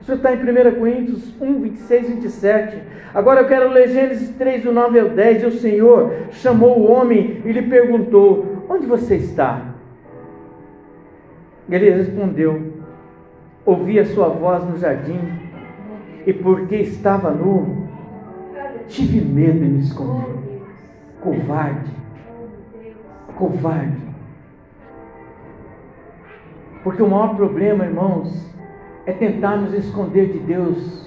isso 0.00 0.12
está 0.12 0.32
em 0.32 0.38
1 0.38 0.78
Coríntios 0.78 1.34
1, 1.40 1.60
26 1.62 2.08
e 2.08 2.12
27. 2.12 2.82
Agora 3.14 3.40
eu 3.40 3.48
quero 3.48 3.70
ler 3.70 3.88
Gênesis 3.88 4.28
3, 4.36 4.62
do 4.62 4.72
9 4.72 5.00
ao 5.00 5.08
10. 5.08 5.42
E 5.42 5.46
o 5.46 5.52
Senhor 5.52 6.12
chamou 6.30 6.78
o 6.78 6.90
homem 6.90 7.42
e 7.44 7.52
lhe 7.52 7.62
perguntou: 7.62 8.64
Onde 8.68 8.86
você 8.86 9.16
está? 9.16 9.62
Ele 11.68 11.90
respondeu: 11.90 12.72
Ouvi 13.64 13.98
a 13.98 14.06
sua 14.06 14.28
voz 14.28 14.64
no 14.64 14.78
jardim, 14.78 15.20
e 16.24 16.32
porque 16.32 16.76
estava 16.76 17.30
nu, 17.30 17.88
tive 18.86 19.20
medo 19.20 19.64
e 19.64 19.68
me 19.68 19.80
escondi. 19.80 20.36
Covarde, 21.20 21.90
covarde. 23.34 24.06
Porque 26.84 27.02
o 27.02 27.08
maior 27.08 27.34
problema, 27.34 27.84
irmãos, 27.84 28.55
é 29.06 29.12
tentarmos 29.12 29.72
esconder 29.72 30.32
de 30.32 30.38
Deus. 30.40 31.06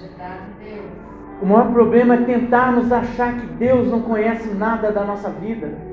O 1.40 1.46
maior 1.46 1.70
problema 1.72 2.14
é 2.14 2.18
tentarmos 2.18 2.90
achar 2.90 3.34
que 3.34 3.46
Deus 3.46 3.88
não 3.88 4.00
conhece 4.00 4.48
nada 4.54 4.90
da 4.90 5.04
nossa 5.04 5.30
vida. 5.30 5.90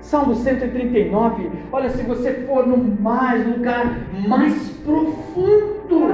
Salmo 0.00 0.34
139, 0.34 1.50
olha, 1.70 1.90
se 1.90 2.02
você 2.02 2.32
for 2.46 2.66
no 2.66 2.78
mais 2.78 3.46
lugar 3.46 3.98
mais 4.26 4.70
profundo 4.84 6.08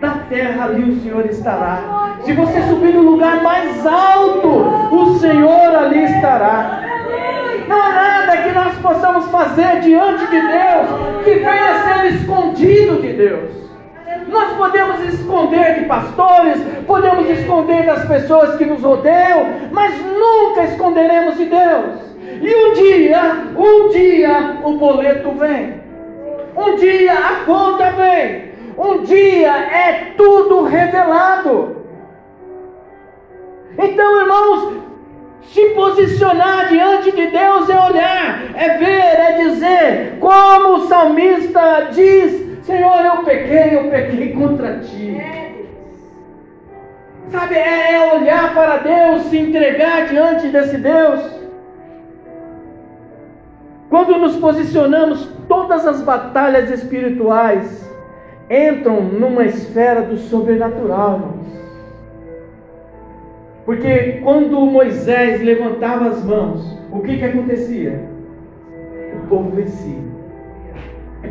da 0.00 0.10
terra, 0.28 0.64
ali 0.64 0.90
o 0.90 1.00
Senhor 1.00 1.26
estará. 1.26 2.18
Se 2.22 2.32
você 2.32 2.62
subir 2.62 2.94
no 2.94 3.02
lugar 3.02 3.42
mais 3.42 3.86
alto, 3.86 4.94
o 4.94 5.18
Senhor 5.18 5.74
ali 5.76 6.04
estará. 6.04 6.82
Não 7.68 7.80
há 7.80 7.90
nada 7.90 8.42
que 8.42 8.52
nós 8.52 8.74
possamos 8.78 9.26
fazer 9.26 9.80
diante 9.80 10.26
de 10.26 10.40
Deus 10.40 11.22
que 11.24 11.34
venha 11.34 11.84
ser 11.84 12.14
escondido 12.14 13.00
de 13.00 13.12
Deus. 13.12 13.59
Nós 14.30 14.56
podemos 14.56 15.00
esconder 15.12 15.80
de 15.80 15.86
pastores, 15.86 16.60
podemos 16.86 17.28
esconder 17.28 17.84
das 17.84 18.06
pessoas 18.06 18.56
que 18.56 18.64
nos 18.64 18.80
rodeiam, 18.80 19.46
mas 19.72 19.92
nunca 20.00 20.64
esconderemos 20.64 21.36
de 21.36 21.46
Deus. 21.46 22.00
E 22.40 22.54
um 22.54 22.72
dia, 22.72 23.20
um 23.56 23.88
dia 23.88 24.58
o 24.62 24.72
boleto 24.74 25.32
vem. 25.32 25.80
Um 26.56 26.76
dia 26.76 27.12
a 27.12 27.44
conta 27.44 27.90
vem. 27.92 28.50
Um 28.78 29.02
dia 29.02 29.50
é 29.50 30.12
tudo 30.16 30.62
revelado. 30.62 31.76
Então, 33.76 34.20
irmãos, 34.20 34.74
se 35.42 35.66
posicionar 35.70 36.68
diante 36.68 37.10
de 37.10 37.26
Deus 37.26 37.68
é 37.68 37.78
olhar, 37.78 38.42
é 38.54 38.68
ver, 38.78 38.86
é 38.86 39.32
dizer, 39.44 40.18
como 40.20 40.76
o 40.76 40.86
salmista 40.86 41.88
diz 41.90 42.49
Senhor, 42.62 43.04
eu 43.04 43.24
pequei, 43.24 43.76
eu 43.76 43.90
pequei 43.90 44.32
contra 44.32 44.78
ti. 44.80 45.16
Sabe, 47.28 47.54
é, 47.54 47.94
é 47.94 48.14
olhar 48.14 48.52
para 48.52 48.78
Deus, 48.78 49.22
se 49.22 49.38
entregar 49.38 50.08
diante 50.08 50.48
desse 50.48 50.76
Deus. 50.78 51.20
Quando 53.88 54.18
nos 54.18 54.36
posicionamos, 54.36 55.28
todas 55.48 55.86
as 55.86 56.02
batalhas 56.02 56.70
espirituais 56.70 57.88
entram 58.48 59.00
numa 59.00 59.44
esfera 59.44 60.02
do 60.02 60.16
sobrenatural, 60.16 61.14
irmãos. 61.14 61.40
Porque 63.64 64.20
quando 64.24 64.60
Moisés 64.60 65.40
levantava 65.40 66.08
as 66.08 66.24
mãos, 66.24 66.78
o 66.90 67.00
que, 67.00 67.18
que 67.18 67.24
acontecia? 67.24 68.00
O 69.14 69.28
povo 69.28 69.50
vencia. 69.50 70.09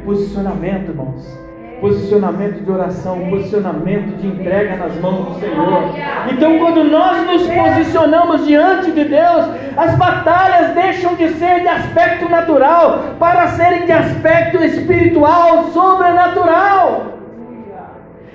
Posicionamento, 0.10 0.90
irmãos 0.90 1.50
posicionamento 1.80 2.62
de 2.66 2.70
oração, 2.70 3.30
posicionamento 3.30 4.18
de 4.18 4.28
entrega 4.28 4.76
nas 4.76 5.00
mãos 5.00 5.30
do 5.30 5.40
Senhor. 5.40 5.84
Então, 6.30 6.60
quando 6.60 6.84
nós 6.84 7.26
nos 7.26 7.48
posicionamos 7.48 8.46
diante 8.46 8.92
de 8.92 9.06
Deus, 9.06 9.46
as 9.78 9.96
batalhas 9.96 10.74
deixam 10.74 11.16
de 11.16 11.30
ser 11.36 11.62
de 11.62 11.70
aspecto 11.70 12.28
natural 12.28 13.16
para 13.18 13.48
serem 13.50 13.86
de 13.86 13.94
aspecto 13.94 14.62
espiritual, 14.62 15.70
sobrenatural. 15.72 17.14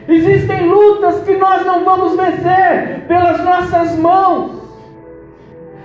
Existem 0.09 0.67
lutas 0.67 1.23
que 1.25 1.37
nós 1.37 1.67
não 1.67 1.85
vamos 1.85 2.17
vencer 2.17 3.05
pelas 3.07 3.45
nossas 3.45 3.99
mãos. 3.99 4.64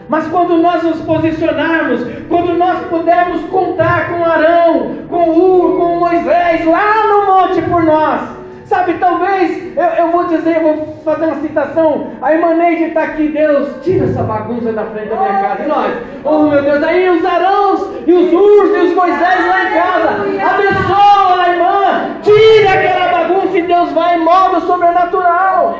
Mas 0.10 0.28
quando 0.28 0.58
nós 0.58 0.82
nos 0.82 1.02
posicionarmos, 1.02 2.02
quando 2.28 2.56
nós 2.56 2.80
pudermos 2.88 3.44
contar 3.44 4.10
com 4.10 4.26
Arão, 4.26 4.96
com 5.08 5.30
Ur, 5.30 5.78
com 5.78 6.00
Moisés 6.00 6.66
lá 6.66 7.08
no 7.08 7.26
monte 7.28 7.62
por 7.62 7.84
nós, 7.84 8.22
sabe, 8.66 8.96
talvez, 8.96 9.78
eu, 9.78 9.84
eu 9.84 10.12
vou 10.12 10.26
dizer, 10.26 10.58
eu 10.58 10.62
vou 10.64 10.98
fazer 11.06 11.26
uma 11.26 11.36
citação, 11.36 12.08
a 12.22 12.34
irmã 12.34 12.56
Neide 12.56 12.86
está 12.86 13.04
aqui, 13.04 13.28
Deus, 13.28 13.84
tira 13.84 14.06
essa 14.06 14.24
bagunça 14.24 14.74
da 14.74 14.84
frente 14.86 15.10
da 15.10 15.16
minha 15.16 15.42
casa, 15.42 15.64
e 15.64 15.68
nós, 15.68 15.94
oh 16.24 16.44
meu 16.44 16.62
Deus, 16.64 16.84
aí 16.84 17.10
os 17.10 17.26
Arãos, 17.26 17.90
e 18.08 18.14
os 18.14 18.34
Urs, 18.34 18.78
e 18.78 18.88
os 18.88 18.96
Moisés 18.96 19.48
lá 19.48 19.64
em 19.64 19.74
casa, 19.74 20.10
abençoa 20.54 21.44
a 21.44 21.50
irmã, 21.50 22.10
tira 22.24 22.74
aquela 22.74 23.08
bagunça 23.12 23.58
e 23.58 23.62
Deus 23.64 23.92
vai 23.92 24.18
e 24.18 24.20
move 24.20 24.56
o 24.58 24.62
sobrenatural. 24.62 25.78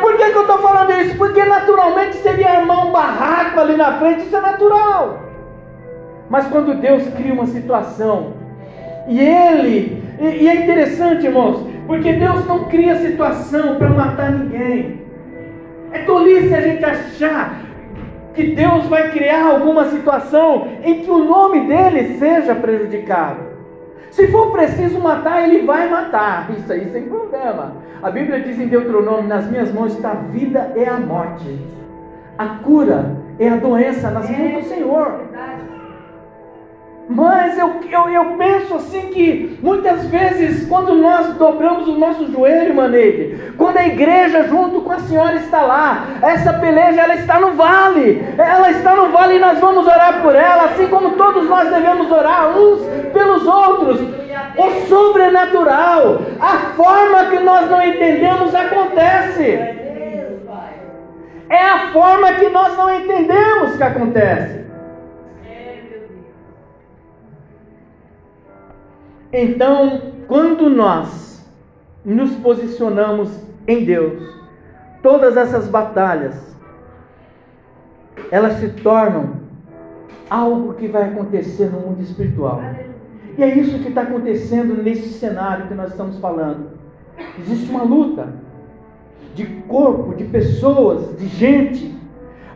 Por 0.00 0.16
que, 0.16 0.30
que 0.30 0.36
eu 0.36 0.42
estou 0.42 0.58
falando 0.58 0.92
isso? 0.92 1.16
Porque 1.16 1.44
naturalmente 1.44 2.16
seria 2.16 2.58
armar 2.58 2.86
um 2.86 2.92
barraco 2.92 3.60
ali 3.60 3.76
na 3.76 3.98
frente, 3.98 4.22
isso 4.22 4.36
é 4.36 4.40
natural. 4.40 5.20
Mas 6.28 6.46
quando 6.46 6.74
Deus 6.74 7.06
cria 7.14 7.32
uma 7.32 7.46
situação, 7.46 8.34
e 9.08 9.20
Ele, 9.20 10.02
e, 10.18 10.44
e 10.44 10.48
é 10.48 10.56
interessante, 10.56 11.26
irmãos, 11.26 11.66
porque 11.86 12.12
Deus 12.12 12.46
não 12.46 12.64
cria 12.64 12.96
situação 12.96 13.76
para 13.76 13.90
matar 13.90 14.32
ninguém. 14.32 15.02
É 15.92 16.00
tolice 16.00 16.54
a 16.54 16.60
gente 16.60 16.84
achar 16.84 17.60
que 18.34 18.48
Deus 18.48 18.86
vai 18.86 19.10
criar 19.12 19.46
alguma 19.46 19.88
situação 19.90 20.68
em 20.82 21.00
que 21.00 21.10
o 21.10 21.24
nome 21.24 21.60
dele 21.66 22.18
seja 22.18 22.54
prejudicado. 22.54 23.53
Se 24.14 24.28
for 24.28 24.52
preciso 24.52 25.00
matar, 25.00 25.42
ele 25.42 25.66
vai 25.66 25.90
matar. 25.90 26.48
Isso 26.56 26.72
aí 26.72 26.88
sem 26.92 27.08
problema. 27.08 27.72
A 28.00 28.10
Bíblia 28.10 28.40
diz 28.40 28.60
em 28.60 28.68
Deuteronômio: 28.68 29.26
Nas 29.26 29.50
minhas 29.50 29.72
mãos 29.72 29.92
está 29.92 30.12
a 30.12 30.14
vida 30.14 30.72
e 30.76 30.84
a 30.84 31.00
morte. 31.00 31.58
A 32.38 32.46
cura 32.62 33.16
é 33.40 33.48
a 33.48 33.56
doença 33.56 34.10
nas 34.10 34.30
mãos 34.30 34.62
do 34.62 34.68
Senhor. 34.68 35.20
Mas 37.08 37.58
eu, 37.58 37.80
eu, 37.90 38.08
eu 38.08 38.24
penso 38.38 38.76
assim 38.76 39.08
que 39.08 39.58
muitas 39.62 40.06
vezes, 40.06 40.66
quando 40.66 40.94
nós 40.94 41.34
dobramos 41.34 41.86
o 41.86 41.98
nosso 41.98 42.32
joelho, 42.32 42.74
Maneide, 42.74 43.52
quando 43.58 43.76
a 43.76 43.86
igreja 43.86 44.44
junto 44.44 44.80
com 44.80 44.92
a 44.92 44.98
senhora 45.00 45.36
está 45.36 45.60
lá, 45.62 46.06
essa 46.22 46.54
peleja 46.54 47.02
ela 47.02 47.14
está 47.14 47.38
no 47.38 47.52
vale, 47.52 48.24
ela 48.38 48.70
está 48.70 48.94
no 48.94 49.10
vale 49.10 49.36
e 49.36 49.38
nós 49.38 49.58
vamos 49.58 49.86
orar 49.86 50.22
por 50.22 50.34
ela, 50.34 50.64
assim 50.64 50.86
como 50.86 51.10
todos 51.10 51.46
nós 51.46 51.68
devemos 51.68 52.10
orar 52.10 52.56
uns 52.56 52.80
pelos 53.12 53.46
outros. 53.46 54.00
O 54.56 54.86
sobrenatural, 54.88 56.22
a 56.40 56.56
forma 56.74 57.26
que 57.26 57.38
nós 57.40 57.70
não 57.70 57.86
entendemos 57.86 58.54
acontece. 58.54 59.74
É 61.50 61.60
a 61.60 61.90
forma 61.92 62.32
que 62.32 62.48
nós 62.48 62.76
não 62.78 62.96
entendemos 62.96 63.76
que 63.76 63.82
acontece. 63.82 64.63
Então, 69.36 70.12
quando 70.28 70.70
nós 70.70 71.44
nos 72.04 72.36
posicionamos 72.36 73.36
em 73.66 73.84
Deus, 73.84 74.32
todas 75.02 75.36
essas 75.36 75.66
batalhas, 75.66 76.56
elas 78.30 78.60
se 78.60 78.68
tornam 78.68 79.40
algo 80.30 80.74
que 80.74 80.86
vai 80.86 81.10
acontecer 81.10 81.66
no 81.66 81.80
mundo 81.80 82.00
espiritual. 82.00 82.62
E 83.36 83.42
é 83.42 83.58
isso 83.58 83.80
que 83.80 83.88
está 83.88 84.02
acontecendo 84.02 84.80
nesse 84.80 85.08
cenário 85.14 85.66
que 85.66 85.74
nós 85.74 85.90
estamos 85.90 86.16
falando. 86.20 86.70
Existe 87.36 87.68
uma 87.72 87.82
luta 87.82 88.34
de 89.34 89.46
corpo, 89.66 90.14
de 90.14 90.22
pessoas, 90.26 91.18
de 91.18 91.26
gente 91.26 91.92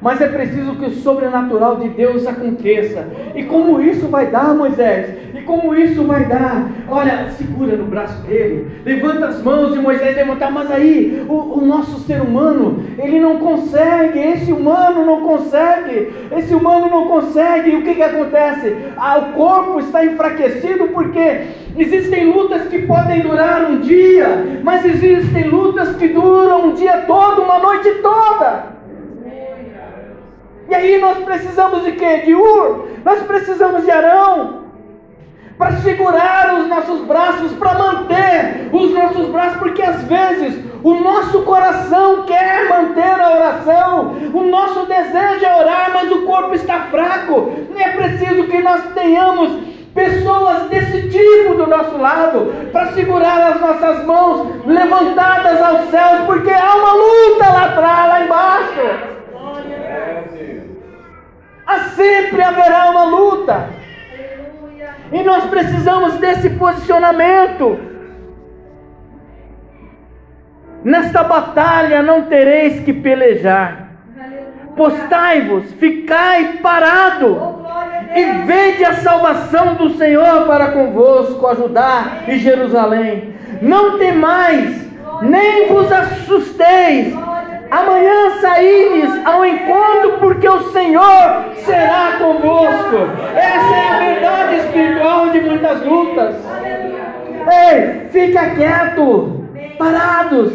mas 0.00 0.20
é 0.20 0.28
preciso 0.28 0.76
que 0.76 0.86
o 0.86 0.90
sobrenatural 0.90 1.76
de 1.76 1.88
Deus 1.88 2.26
aconteça. 2.26 3.06
E 3.34 3.42
como 3.44 3.80
isso 3.80 4.06
vai 4.08 4.26
dar, 4.26 4.54
Moisés? 4.54 5.16
E 5.34 5.42
como 5.42 5.74
isso 5.74 6.04
vai 6.04 6.24
dar? 6.24 6.70
Olha, 6.88 7.28
segura 7.30 7.76
no 7.76 7.84
braço 7.84 8.22
dele, 8.22 8.70
levanta 8.84 9.26
as 9.26 9.42
mãos 9.42 9.74
e 9.74 9.78
Moisés 9.78 10.16
levantar. 10.16 10.50
Mas 10.50 10.70
aí, 10.70 11.24
o, 11.28 11.58
o 11.58 11.66
nosso 11.66 12.00
ser 12.00 12.20
humano, 12.20 12.84
ele 12.98 13.18
não 13.18 13.38
consegue. 13.38 14.18
Esse 14.18 14.52
humano 14.52 15.04
não 15.04 15.20
consegue. 15.22 16.12
Esse 16.36 16.54
humano 16.54 16.88
não 16.88 17.08
consegue. 17.08 17.70
E 17.70 17.76
o 17.76 17.82
que, 17.82 17.94
que 17.94 18.02
acontece? 18.02 18.76
Ah, 18.96 19.18
o 19.18 19.32
corpo 19.32 19.80
está 19.80 20.04
enfraquecido 20.04 20.88
porque 20.88 21.40
existem 21.76 22.32
lutas 22.32 22.68
que 22.68 22.82
podem 22.82 23.20
durar 23.20 23.70
um 23.70 23.80
dia, 23.80 24.60
mas 24.62 24.84
existem 24.84 25.48
lutas 25.48 25.96
que 25.96 26.08
duram 26.08 26.68
um 26.68 26.74
dia 26.74 27.04
todo, 27.06 27.42
uma 27.42 27.58
noite 27.58 27.90
toda. 28.02 28.77
E 30.68 30.74
aí 30.74 31.00
nós 31.00 31.18
precisamos 31.18 31.82
de 31.82 31.92
quê? 31.92 32.18
De 32.18 32.34
Ur, 32.34 32.88
nós 33.04 33.22
precisamos 33.22 33.84
de 33.84 33.90
Arão, 33.90 34.64
para 35.56 35.72
segurar 35.78 36.60
os 36.60 36.68
nossos 36.68 37.00
braços, 37.00 37.52
para 37.52 37.74
manter 37.74 38.68
os 38.72 38.92
nossos 38.92 39.28
braços, 39.28 39.58
porque 39.58 39.82
às 39.82 40.02
vezes 40.04 40.62
o 40.84 40.94
nosso 40.94 41.42
coração 41.42 42.22
quer 42.22 42.68
manter 42.68 43.20
a 43.20 43.34
oração, 43.34 44.16
o 44.32 44.42
nosso 44.42 44.86
desejo 44.86 45.44
é 45.44 45.56
orar, 45.56 45.90
mas 45.92 46.12
o 46.12 46.22
corpo 46.22 46.54
está 46.54 46.82
fraco, 46.90 47.52
e 47.74 47.82
é 47.82 47.88
preciso 47.88 48.44
que 48.44 48.62
nós 48.62 48.82
tenhamos 48.94 49.78
pessoas 49.94 50.68
desse 50.68 51.08
tipo 51.08 51.54
do 51.54 51.66
nosso 51.66 51.96
lado, 51.96 52.70
para 52.70 52.92
segurar 52.92 53.52
as 53.52 53.60
nossas 53.60 54.04
mãos 54.04 54.64
levantadas 54.64 55.60
aos 55.60 55.90
céus, 55.90 56.20
porque 56.26 56.50
há 56.50 56.74
uma 56.76 56.92
luta 56.92 57.50
lá 57.50 57.64
atrás, 57.64 58.08
lá 58.08 58.24
embaixo. 58.24 59.17
Há 61.68 61.80
sempre 61.90 62.40
haverá 62.40 62.88
uma 62.90 63.04
luta. 63.04 63.68
E 65.12 65.22
nós 65.22 65.44
precisamos 65.44 66.14
desse 66.14 66.48
posicionamento. 66.48 67.78
Nesta 70.82 71.22
batalha 71.22 72.00
não 72.00 72.22
tereis 72.22 72.82
que 72.82 72.94
pelejar. 72.94 73.90
Postai-vos, 74.74 75.70
ficai 75.74 76.54
parado. 76.62 77.58
E 78.14 78.46
vede 78.46 78.86
a 78.86 78.94
salvação 78.94 79.74
do 79.74 79.90
Senhor 79.90 80.46
para 80.46 80.68
convosco, 80.68 81.46
ajudar 81.48 82.24
em 82.26 82.38
Jerusalém. 82.38 83.34
Não 83.60 83.98
temais, 83.98 84.88
nem 85.20 85.68
vos 85.68 85.92
assusteis 85.92 87.14
Amanhã 87.70 88.30
saíres 88.40 89.26
ao 89.26 89.44
encontro, 89.44 90.18
porque 90.20 90.48
o 90.48 90.70
Senhor 90.70 91.54
será 91.56 92.16
convosco. 92.18 92.96
Essa 93.36 93.74
é 93.74 93.88
a 93.90 93.98
verdade 93.98 94.56
espiritual 94.56 95.30
de 95.30 95.40
muitas 95.42 95.84
lutas. 95.84 96.36
Ei, 97.50 98.08
fica 98.08 98.50
quieto, 98.50 99.44
parados. 99.76 100.52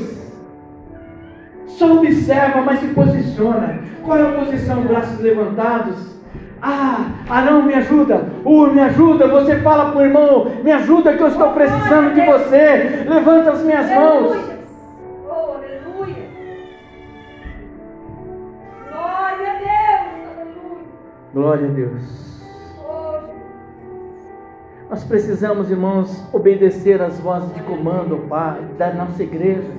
Só 1.67 1.93
observa, 1.93 2.62
mas 2.62 2.80
se 2.80 2.88
posiciona. 2.88 3.80
Qual 4.04 4.17
é 4.17 4.21
a 4.21 4.32
posição? 4.32 4.82
Braços 4.82 5.19
levantados. 5.19 6.13
Ah, 6.62 7.08
Arão, 7.30 7.63
me 7.63 7.73
ajuda. 7.73 8.26
Uh, 8.43 8.67
me 8.67 8.82
ajuda. 8.82 9.28
Você 9.28 9.58
fala 9.58 9.91
para 9.91 10.02
o 10.02 10.06
irmão, 10.06 10.52
me 10.63 10.71
ajuda 10.71 11.13
que 11.13 11.21
eu 11.21 11.28
estou 11.28 11.52
precisando 11.52 12.13
de 12.13 12.21
você. 12.21 13.06
Levanta 13.08 13.52
as 13.52 13.63
minhas 13.63 13.89
mãos. 13.89 14.53
Glória 21.34 21.67
a 21.67 21.72
Deus. 21.72 22.24
Nós 24.88 25.04
precisamos, 25.04 25.72
irmãos, 25.72 26.24
obedecer 26.32 27.02
às 27.02 27.19
vozes 27.19 27.52
de 27.56 27.62
comando, 27.63 28.28
Pai, 28.30 28.62
da 28.78 28.93
nossa 28.93 29.24
igreja. 29.24 29.72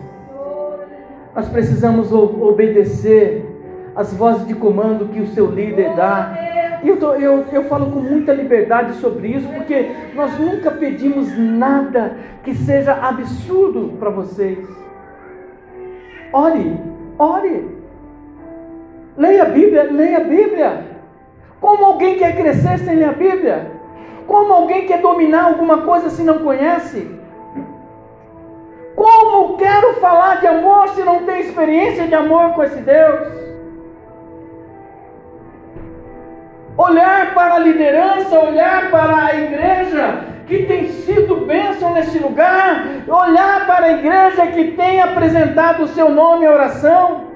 Nós 1.33 1.49
precisamos 1.49 2.13
obedecer 2.13 3.47
às 3.95 4.13
vozes 4.13 4.49
de 4.49 4.55
comando 4.55 5.09
que 5.11 5.21
o 5.21 5.29
seu 5.29 5.47
líder 5.47 5.95
dá. 5.95 6.37
E 6.83 6.89
eu, 6.89 6.97
eu, 7.15 7.45
eu 7.53 7.65
falo 7.67 7.93
com 7.93 8.01
muita 8.01 8.33
liberdade 8.33 8.95
sobre 8.95 9.29
isso, 9.29 9.47
porque 9.49 9.93
nós 10.17 10.37
nunca 10.37 10.73
pedimos 10.73 11.39
nada 11.39 12.17
que 12.43 12.53
seja 12.53 12.95
absurdo 12.95 13.97
para 14.01 14.11
vocês. 14.11 14.59
Ore, 16.33 16.77
ore. 17.17 17.79
Leia 19.17 19.45
a 19.45 19.51
Bíblia, 19.51 19.85
leia 19.85 20.17
a 20.17 20.25
Bíblia. 20.25 20.94
Como 21.65 21.83
alguém 21.87 22.19
quer 22.19 22.37
crescer 22.37 22.79
sem 22.81 22.97
ler 22.97 23.09
a 23.09 23.13
Bíblia? 23.13 23.71
Como 24.27 24.53
alguém 24.53 24.87
quer 24.87 25.01
dominar 25.01 25.45
alguma 25.45 25.79
coisa 25.79 26.11
se 26.11 26.23
não 26.23 26.41
conhece? 26.41 27.11
Como 28.95 29.57
quero 29.57 29.95
falar 29.95 30.41
de 30.41 30.47
amor 30.47 30.89
se 30.91 31.03
não 31.03 31.25
tenho 31.25 31.41
experiência 31.41 32.07
de 32.07 32.15
amor 32.15 32.53
com 32.53 32.63
esse 32.63 32.81
Deus? 32.81 33.45
olhar 36.77 37.33
para 37.35 37.55
a 37.55 37.59
liderança, 37.61 38.39
olhar 38.39 38.91
para 38.91 39.27
a 39.27 39.35
igreja 39.35 40.25
que 40.47 40.67
tem 40.67 40.89
sido 40.89 41.47
bênção 41.47 41.95
nesse 41.95 42.19
lugar, 42.19 42.85
olhar 43.09 43.67
para 43.67 43.87
a 43.87 43.93
igreja 43.93 44.49
que 44.49 44.73
tem 44.73 45.01
apresentado 45.01 45.85
o 45.85 45.89
seu 45.89 46.11
nome 46.11 46.45
em 46.45 46.49
oração. 46.49 47.34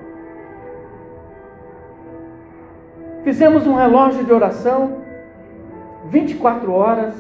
Fizemos 3.29 3.67
um 3.67 3.75
relógio 3.75 4.25
de 4.25 4.33
oração, 4.33 5.03
24 6.07 6.73
horas. 6.73 7.15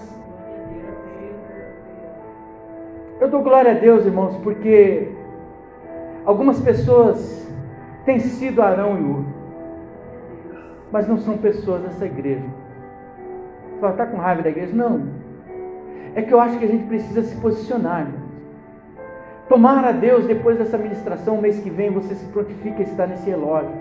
Eu 3.21 3.29
dou 3.29 3.42
glória 3.42 3.73
a 3.73 3.75
Deus, 3.75 4.07
irmãos, 4.07 4.35
porque 4.38 5.07
algumas 6.25 6.59
pessoas 6.61 7.47
têm 8.07 8.21
sido 8.21 8.62
Arão 8.62 8.97
e 8.97 9.03
Ur 9.03 9.25
mas 10.90 11.07
não 11.07 11.18
são 11.18 11.37
pessoas 11.37 11.83
dessa 11.83 12.07
igreja. 12.07 12.47
Fala, 13.79 13.92
está 13.92 14.07
com 14.07 14.16
raiva 14.16 14.40
da 14.40 14.49
igreja? 14.49 14.75
Não. 14.75 15.09
É 16.14 16.23
que 16.23 16.33
eu 16.33 16.40
acho 16.40 16.59
que 16.59 16.64
a 16.64 16.68
gente 16.68 16.87
precisa 16.87 17.23
se 17.23 17.37
posicionar. 17.37 18.07
Tomar 19.47 19.85
a 19.85 19.92
Deus 19.92 20.25
depois 20.25 20.57
dessa 20.57 20.79
ministração, 20.79 21.37
mês 21.37 21.61
que 21.61 21.68
vem, 21.68 21.90
você 21.90 22.14
se 22.14 22.25
prontifica 22.29 22.79
a 22.79 22.83
estar 22.83 23.07
nesse 23.07 23.29
relógio. 23.29 23.77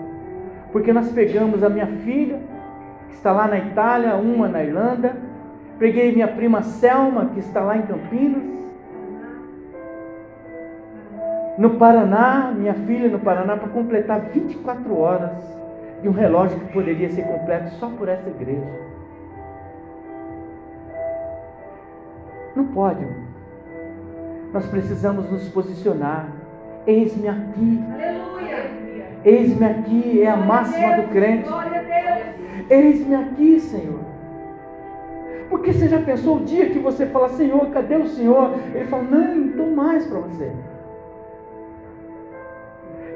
Porque 0.72 0.92
nós 0.92 1.10
pegamos 1.10 1.62
a 1.62 1.68
minha 1.68 1.86
filha, 1.86 2.40
que 3.08 3.14
está 3.14 3.32
lá 3.32 3.46
na 3.46 3.58
Itália, 3.58 4.14
uma 4.16 4.48
na 4.48 4.62
Irlanda, 4.62 5.16
peguei 5.78 6.12
minha 6.12 6.28
prima 6.28 6.62
Selma, 6.62 7.26
que 7.26 7.40
está 7.40 7.60
lá 7.60 7.76
em 7.76 7.82
Campinas, 7.82 8.58
no 11.58 11.70
Paraná, 11.70 12.52
minha 12.56 12.74
filha 12.74 13.08
no 13.08 13.18
Paraná, 13.18 13.56
para 13.56 13.68
completar 13.68 14.20
24 14.20 14.96
horas 14.96 15.58
de 16.00 16.08
um 16.08 16.12
relógio 16.12 16.58
que 16.60 16.72
poderia 16.72 17.10
ser 17.10 17.22
completo 17.22 17.70
só 17.74 17.88
por 17.88 18.08
essa 18.08 18.28
igreja. 18.28 18.88
Não 22.54 22.66
pode. 22.66 23.04
Nós 24.52 24.66
precisamos 24.66 25.30
nos 25.30 25.48
posicionar. 25.48 26.28
Eis-me 26.86 27.28
aqui. 27.28 27.82
Eis-me 29.28 29.66
aqui 29.66 30.22
é 30.22 30.30
a 30.30 30.36
máxima 30.38 30.96
do 30.96 31.08
crente. 31.08 31.50
Eis-me 32.70 33.14
aqui, 33.14 33.60
Senhor. 33.60 34.00
Porque 35.50 35.70
você 35.70 35.86
já 35.86 36.00
pensou 36.00 36.38
o 36.38 36.44
dia 36.44 36.70
que 36.70 36.78
você 36.78 37.04
fala, 37.04 37.28
Senhor, 37.28 37.68
cadê 37.68 37.96
o 37.96 38.06
Senhor? 38.06 38.54
Ele 38.74 38.86
fala, 38.86 39.02
não, 39.02 39.34
não 39.34 39.46
estou 39.48 39.70
mais 39.70 40.06
para 40.06 40.20
você. 40.20 40.50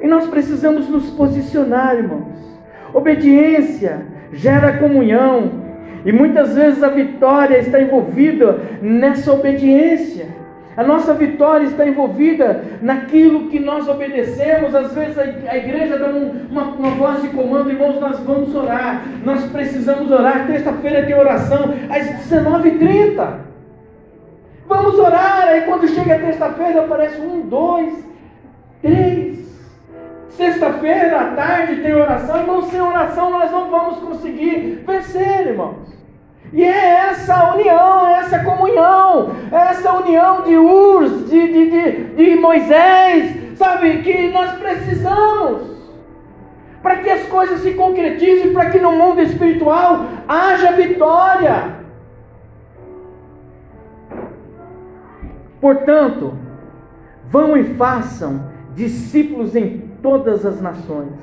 E 0.03 0.07
nós 0.07 0.27
precisamos 0.27 0.87
nos 0.87 1.09
posicionar, 1.09 1.95
irmãos. 1.95 2.59
Obediência 2.93 4.05
gera 4.31 4.77
comunhão. 4.77 5.63
E 6.05 6.11
muitas 6.11 6.53
vezes 6.53 6.83
a 6.83 6.89
vitória 6.89 7.57
está 7.57 7.81
envolvida 7.81 8.59
nessa 8.83 9.33
obediência. 9.33 10.27
A 10.75 10.83
nossa 10.83 11.13
vitória 11.13 11.65
está 11.65 11.87
envolvida 11.87 12.63
naquilo 12.81 13.49
que 13.49 13.59
nós 13.59 13.87
obedecemos. 13.87 14.73
Às 14.73 14.93
vezes 14.93 15.17
a 15.17 15.57
igreja 15.57 15.97
dá 15.97 16.07
uma, 16.07 16.63
uma 16.63 16.89
voz 16.91 17.21
de 17.21 17.29
comando, 17.29 17.69
irmãos, 17.69 17.99
nós 17.99 18.19
vamos 18.19 18.55
orar. 18.55 19.03
Nós 19.23 19.45
precisamos 19.51 20.11
orar. 20.11 20.47
Terça-feira 20.47 21.05
tem 21.05 21.15
oração 21.15 21.73
às 21.89 22.07
19h30. 22.27 23.33
Vamos 24.67 24.97
orar. 24.97 25.47
Aí 25.47 25.61
quando 25.61 25.87
chega 25.87 26.15
a 26.15 26.19
terça-feira 26.19 26.81
aparece 26.81 27.21
um, 27.21 27.41
dois, 27.41 27.93
três. 28.81 29.43
Sexta-feira 30.29 31.19
à 31.19 31.25
tarde 31.35 31.81
tem 31.81 31.93
oração, 31.93 32.39
irmãos, 32.39 32.65
sem 32.65 32.81
oração 32.81 33.29
nós 33.29 33.51
não 33.51 33.69
vamos 33.69 33.99
conseguir 33.99 34.83
vencer, 34.85 35.47
irmãos. 35.47 35.82
E 36.53 36.63
é 36.63 37.07
essa 37.09 37.55
união, 37.55 38.07
é 38.07 38.19
essa 38.19 38.43
comunhão, 38.43 39.31
é 39.51 39.55
essa 39.55 39.91
união 39.93 40.43
de 40.43 40.55
Urs, 40.55 41.27
de, 41.27 41.51
de, 41.51 41.69
de, 41.71 42.03
de 42.15 42.35
Moisés, 42.39 43.57
sabe, 43.57 44.03
que 44.03 44.29
nós 44.29 44.51
precisamos 44.59 45.73
para 46.83 46.97
que 46.97 47.09
as 47.09 47.23
coisas 47.23 47.61
se 47.61 47.73
concretizem, 47.73 48.53
para 48.53 48.69
que 48.69 48.77
no 48.77 48.91
mundo 48.91 49.21
espiritual 49.21 50.05
haja 50.27 50.73
vitória. 50.73 51.77
Portanto, 55.59 56.37
vão 57.29 57.55
e 57.55 57.63
façam 57.75 58.51
discípulos 58.75 59.55
em 59.55 59.79
todas 60.01 60.45
as 60.45 60.61
nações, 60.61 61.13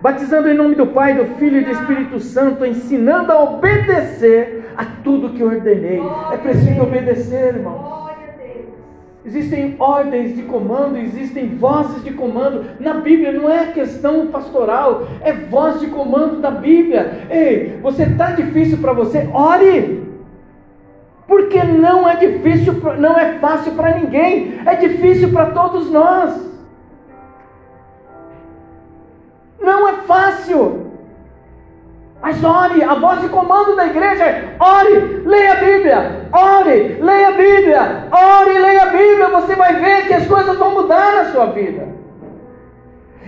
batizando 0.00 0.48
em 0.48 0.54
nome 0.54 0.74
do 0.74 0.86
Pai, 0.86 1.14
do 1.14 1.24
Filho 1.36 1.60
e 1.60 1.64
do 1.64 1.70
Espírito 1.70 2.20
Santo, 2.20 2.64
ensinando 2.64 3.32
a 3.32 3.42
obedecer 3.42 4.70
a 4.76 4.84
tudo 4.84 5.30
que 5.30 5.42
ordenei. 5.42 6.00
É 6.32 6.36
preciso 6.36 6.82
obedecer, 6.82 7.56
irmãos. 7.56 7.98
Existem 9.28 9.76
ordens 9.78 10.34
de 10.34 10.42
comando, 10.44 10.96
existem 10.96 11.48
vozes 11.56 12.02
de 12.02 12.12
comando. 12.12 12.64
Na 12.80 12.94
Bíblia 12.94 13.30
não 13.30 13.50
é 13.50 13.66
questão 13.66 14.28
pastoral, 14.28 15.06
é 15.20 15.32
voz 15.32 15.80
de 15.80 15.88
comando 15.88 16.40
da 16.40 16.50
Bíblia. 16.50 17.26
Ei, 17.28 17.78
você 17.82 18.04
está 18.04 18.30
difícil 18.30 18.78
para 18.78 18.94
você? 18.94 19.28
Ore! 19.34 20.02
Porque 21.26 21.62
não 21.62 22.08
é 22.08 22.16
difícil, 22.16 22.74
não 22.98 23.18
é 23.18 23.34
fácil 23.34 23.72
para 23.72 23.98
ninguém, 23.98 24.60
é 24.64 24.74
difícil 24.76 25.30
para 25.30 25.50
todos 25.50 25.90
nós. 25.90 26.47
Fácil. 30.08 30.88
Mas 32.20 32.42
ore, 32.42 32.82
a 32.82 32.94
voz 32.94 33.20
de 33.20 33.28
comando 33.28 33.76
da 33.76 33.86
igreja 33.86 34.24
é: 34.24 34.56
ore, 34.58 35.22
leia 35.24 35.52
a 35.52 35.56
Bíblia, 35.56 36.28
ore, 36.32 36.98
leia 37.00 37.28
a 37.28 37.32
Bíblia, 37.32 38.08
ore, 38.10 38.58
leia 38.58 38.82
a 38.82 38.86
Bíblia. 38.86 39.28
Você 39.28 39.54
vai 39.54 39.74
ver 39.76 40.08
que 40.08 40.14
as 40.14 40.26
coisas 40.26 40.58
vão 40.58 40.72
mudar 40.72 41.14
na 41.14 41.24
sua 41.30 41.46
vida. 41.46 41.86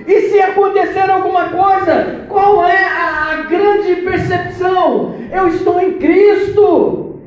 E 0.06 0.20
se 0.30 0.40
acontecer 0.40 1.08
alguma 1.08 1.50
coisa, 1.50 2.24
qual 2.28 2.64
é 2.64 2.84
a, 2.84 3.32
a 3.32 3.42
grande 3.42 3.96
percepção? 3.96 5.14
Eu 5.30 5.48
estou 5.48 5.78
em 5.78 5.98
Cristo. 5.98 7.20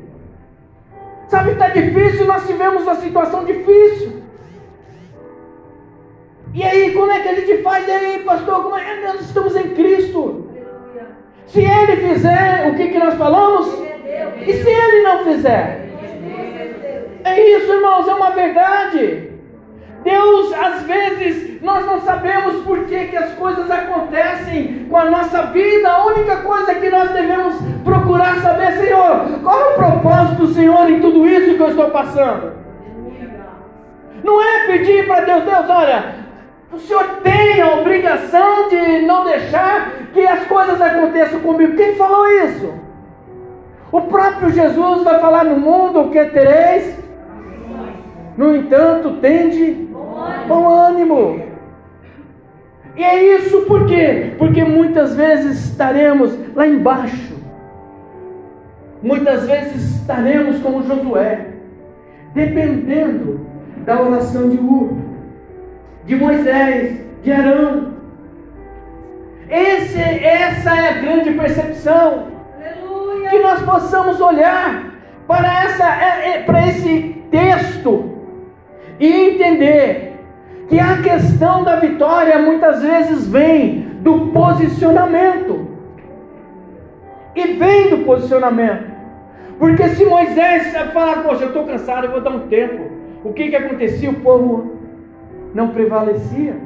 Sabe, 1.28 1.52
está 1.52 1.68
difícil, 1.68 2.26
nós 2.26 2.46
tivemos 2.46 2.82
uma 2.82 2.96
situação 2.96 3.44
difícil. 3.44 4.23
E 6.54 6.62
aí, 6.62 6.92
como 6.92 7.10
é 7.10 7.18
que 7.18 7.28
a 7.28 7.34
gente 7.34 7.62
faz? 7.62 7.88
E 7.88 7.90
aí, 7.90 8.22
pastor, 8.24 8.62
como 8.62 8.76
é? 8.78 9.00
nós 9.00 9.20
estamos 9.22 9.56
em 9.56 9.70
Cristo. 9.70 10.48
Se 11.46 11.60
ele 11.60 11.96
fizer 11.96 12.68
o 12.70 12.76
que, 12.76 12.88
que 12.88 12.98
nós 12.98 13.14
falamos, 13.14 13.76
e 14.46 14.52
se 14.52 14.70
ele 14.70 15.02
não 15.02 15.24
fizer? 15.24 15.88
É 17.24 17.56
isso, 17.56 17.72
irmãos, 17.72 18.06
é 18.06 18.14
uma 18.14 18.30
verdade. 18.30 19.30
Deus, 20.04 20.52
às 20.52 20.82
vezes, 20.82 21.60
nós 21.60 21.84
não 21.86 22.00
sabemos 22.02 22.62
por 22.62 22.84
que, 22.84 23.06
que 23.06 23.16
as 23.16 23.32
coisas 23.32 23.68
acontecem 23.68 24.86
com 24.88 24.96
a 24.96 25.10
nossa 25.10 25.42
vida. 25.46 25.90
A 25.90 26.06
única 26.06 26.36
coisa 26.36 26.74
que 26.76 26.88
nós 26.88 27.10
devemos 27.10 27.56
procurar 27.82 28.36
saber, 28.42 28.72
Senhor, 28.74 29.40
qual 29.42 29.60
é 29.60 29.64
o 29.70 29.74
propósito 29.74 30.46
do 30.46 30.54
Senhor 30.54 30.88
em 30.88 31.00
tudo 31.00 31.26
isso 31.26 31.56
que 31.56 31.62
eu 31.62 31.68
estou 31.68 31.90
passando? 31.90 32.52
Não 34.22 34.40
é 34.40 34.66
pedir 34.66 35.06
para 35.06 35.24
Deus, 35.24 35.42
Deus, 35.44 35.68
olha, 35.68 36.23
o 36.74 36.80
Senhor 36.80 37.04
tem 37.22 37.60
a 37.60 37.74
obrigação 37.80 38.68
de 38.68 39.02
não 39.02 39.24
deixar 39.24 39.92
que 40.12 40.26
as 40.26 40.44
coisas 40.46 40.80
aconteçam 40.80 41.40
comigo. 41.40 41.76
Quem 41.76 41.94
falou 41.94 42.26
isso? 42.28 42.72
O 43.92 44.00
próprio 44.02 44.50
Jesus 44.50 45.04
vai 45.04 45.20
falar 45.20 45.44
no 45.44 45.58
mundo 45.58 46.00
o 46.00 46.10
que 46.10 46.24
tereis. 46.26 46.98
No 48.36 48.56
entanto, 48.56 49.18
tende 49.20 49.88
bom 50.48 50.68
ânimo. 50.68 51.40
E 52.96 53.04
é 53.04 53.36
isso 53.36 53.62
por 53.62 53.86
quê? 53.86 54.34
Porque 54.36 54.64
muitas 54.64 55.14
vezes 55.14 55.70
estaremos 55.70 56.36
lá 56.54 56.66
embaixo. 56.66 57.34
muitas 59.02 59.46
vezes 59.46 60.00
estaremos 60.00 60.60
como 60.60 60.82
Josué, 60.82 61.48
dependendo 62.34 63.40
da 63.84 64.00
oração 64.00 64.48
de 64.48 64.56
Ur, 64.56 64.92
de 66.06 66.14
Moisés, 66.14 67.00
de 67.22 67.32
Arão. 67.32 67.94
Esse, 69.48 70.00
essa 70.00 70.74
é 70.74 70.88
a 70.88 70.92
grande 70.92 71.30
percepção. 71.32 72.28
Aleluia. 72.56 73.30
Que 73.30 73.38
nós 73.38 73.62
possamos 73.62 74.20
olhar 74.20 74.94
para, 75.26 75.64
essa, 75.64 75.84
é, 75.84 76.30
é, 76.30 76.42
para 76.42 76.66
esse 76.68 77.22
texto 77.30 78.12
e 78.98 79.30
entender 79.30 80.14
que 80.68 80.78
a 80.78 81.02
questão 81.02 81.62
da 81.62 81.76
vitória 81.76 82.38
muitas 82.38 82.82
vezes 82.82 83.26
vem 83.28 83.80
do 84.00 84.28
posicionamento. 84.28 85.68
E 87.34 87.46
vem 87.54 87.90
do 87.90 87.98
posicionamento. 87.98 88.94
Porque 89.58 89.88
se 89.90 90.04
Moisés 90.04 90.72
falar, 90.92 91.22
poxa, 91.22 91.44
eu 91.44 91.48
estou 91.48 91.64
cansado, 91.64 92.06
eu 92.06 92.12
vou 92.12 92.20
dar 92.20 92.30
um 92.30 92.48
tempo. 92.48 92.90
O 93.24 93.32
que, 93.32 93.48
que 93.48 93.56
acontecia? 93.56 94.10
O 94.10 94.20
povo 94.20 94.73
não 95.54 95.68
prevalecia. 95.68 96.56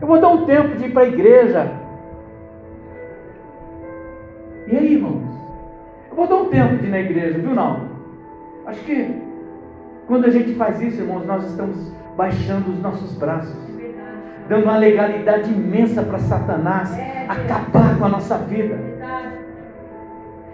Eu 0.00 0.06
vou 0.06 0.20
dar 0.20 0.28
um 0.28 0.46
tempo 0.46 0.76
de 0.76 0.86
ir 0.86 0.92
para 0.92 1.02
a 1.02 1.08
igreja. 1.08 1.70
E 4.66 4.76
aí, 4.76 4.94
irmãos? 4.94 5.28
Eu 6.08 6.16
vou 6.16 6.26
dar 6.26 6.36
um 6.36 6.46
tempo 6.46 6.76
de 6.76 6.86
ir 6.86 6.90
na 6.90 7.00
igreja, 7.00 7.38
viu 7.38 7.54
não? 7.54 7.90
Acho 8.66 8.80
que 8.84 9.20
quando 10.06 10.24
a 10.26 10.30
gente 10.30 10.54
faz 10.54 10.80
isso, 10.80 11.02
irmãos, 11.02 11.26
nós 11.26 11.44
estamos 11.44 11.92
baixando 12.16 12.70
os 12.70 12.80
nossos 12.80 13.16
braços, 13.16 13.56
dando 14.48 14.64
uma 14.64 14.76
legalidade 14.76 15.52
imensa 15.52 16.02
para 16.02 16.18
Satanás 16.18 16.96
acabar 17.28 17.98
com 17.98 18.04
a 18.04 18.08
nossa 18.08 18.38
vida. 18.38 18.99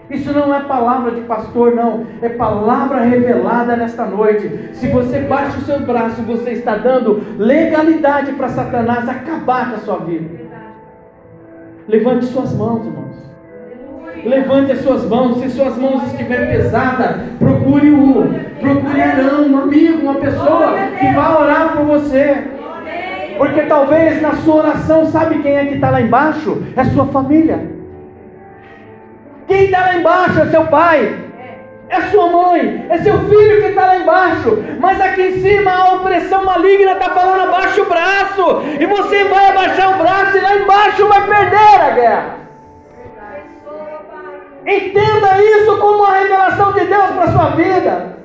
Isso 0.09 0.31
não 0.31 0.55
é 0.55 0.61
palavra 0.61 1.11
de 1.11 1.21
pastor, 1.21 1.75
não. 1.75 2.05
É 2.21 2.29
palavra 2.29 3.01
revelada 3.01 3.75
nesta 3.75 4.05
noite. 4.05 4.69
Se 4.73 4.87
você 4.87 5.19
baixa 5.19 5.57
o 5.57 5.61
seu 5.61 5.79
braço, 5.81 6.21
você 6.21 6.51
está 6.51 6.77
dando 6.77 7.21
legalidade 7.37 8.31
para 8.33 8.47
Satanás 8.47 9.07
acabar 9.09 9.69
com 9.69 9.75
a 9.75 9.79
sua 9.79 9.97
vida. 9.97 10.47
Levante 11.87 12.25
suas 12.25 12.53
mãos, 12.53 12.85
irmãos. 12.85 13.17
Levante 14.23 14.71
as 14.71 14.79
suas 14.79 15.05
mãos. 15.05 15.39
Se 15.39 15.49
suas 15.49 15.77
mãos 15.77 16.03
estiverem 16.03 16.47
pesadas, 16.47 17.17
procure 17.37 17.91
o, 17.91 18.33
procure 18.61 19.01
Arão, 19.01 19.45
um 19.45 19.57
amigo, 19.57 20.03
uma 20.03 20.15
pessoa 20.15 20.73
que 20.99 21.05
vai 21.05 21.35
orar 21.35 21.75
por 21.75 21.85
você. 21.85 22.43
Porque 23.37 23.61
talvez 23.63 24.21
na 24.21 24.33
sua 24.37 24.55
oração, 24.55 25.05
sabe 25.05 25.39
quem 25.39 25.57
é 25.57 25.65
que 25.65 25.75
está 25.75 25.89
lá 25.89 26.01
embaixo? 26.01 26.63
É 26.75 26.83
sua 26.85 27.05
família. 27.07 27.76
Quem 29.47 29.65
está 29.65 29.79
lá 29.79 29.95
embaixo 29.95 30.41
é 30.41 30.45
seu 30.47 30.65
pai, 30.65 31.15
é 31.89 32.01
sua 32.11 32.29
mãe, 32.29 32.85
é 32.89 32.97
seu 32.97 33.17
filho 33.29 33.61
que 33.61 33.69
está 33.69 33.85
lá 33.85 33.97
embaixo, 33.97 34.61
mas 34.79 34.99
aqui 34.99 35.21
em 35.21 35.41
cima 35.41 35.71
a 35.71 35.93
opressão 35.95 36.43
maligna 36.43 36.91
está 36.91 37.09
falando 37.11 37.47
abaixa 37.47 37.81
o 37.81 37.85
braço, 37.85 38.61
e 38.77 38.85
você 38.85 39.23
vai 39.25 39.47
abaixar 39.47 39.95
o 39.95 40.03
braço 40.03 40.37
e 40.37 40.41
lá 40.41 40.55
embaixo 40.57 41.07
vai 41.07 41.27
perder 41.27 41.81
a 41.81 41.89
guerra. 41.91 42.35
Entenda 44.65 45.41
isso 45.41 45.77
como 45.77 46.03
uma 46.03 46.17
revelação 46.17 46.73
de 46.73 46.85
Deus 46.85 47.11
para 47.11 47.23
a 47.23 47.31
sua 47.31 47.49
vida. 47.51 48.16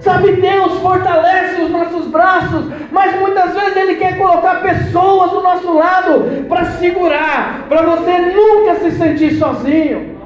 Sabe, 0.00 0.32
Deus 0.32 0.78
fortalece 0.78 1.60
os 1.60 1.70
nossos 1.70 2.06
braços, 2.06 2.64
mas 2.90 3.20
muitas 3.20 3.52
vezes 3.52 3.76
Ele 3.76 3.96
quer 3.96 4.16
colocar 4.16 4.62
pessoas 4.62 5.30
do 5.30 5.42
nosso 5.42 5.72
lado 5.74 6.46
para 6.48 6.64
segurar, 6.72 7.66
para 7.68 7.82
você 7.82 8.18
nunca 8.18 8.76
se 8.76 8.92
sentir 8.92 9.34
sozinho, 9.34 10.16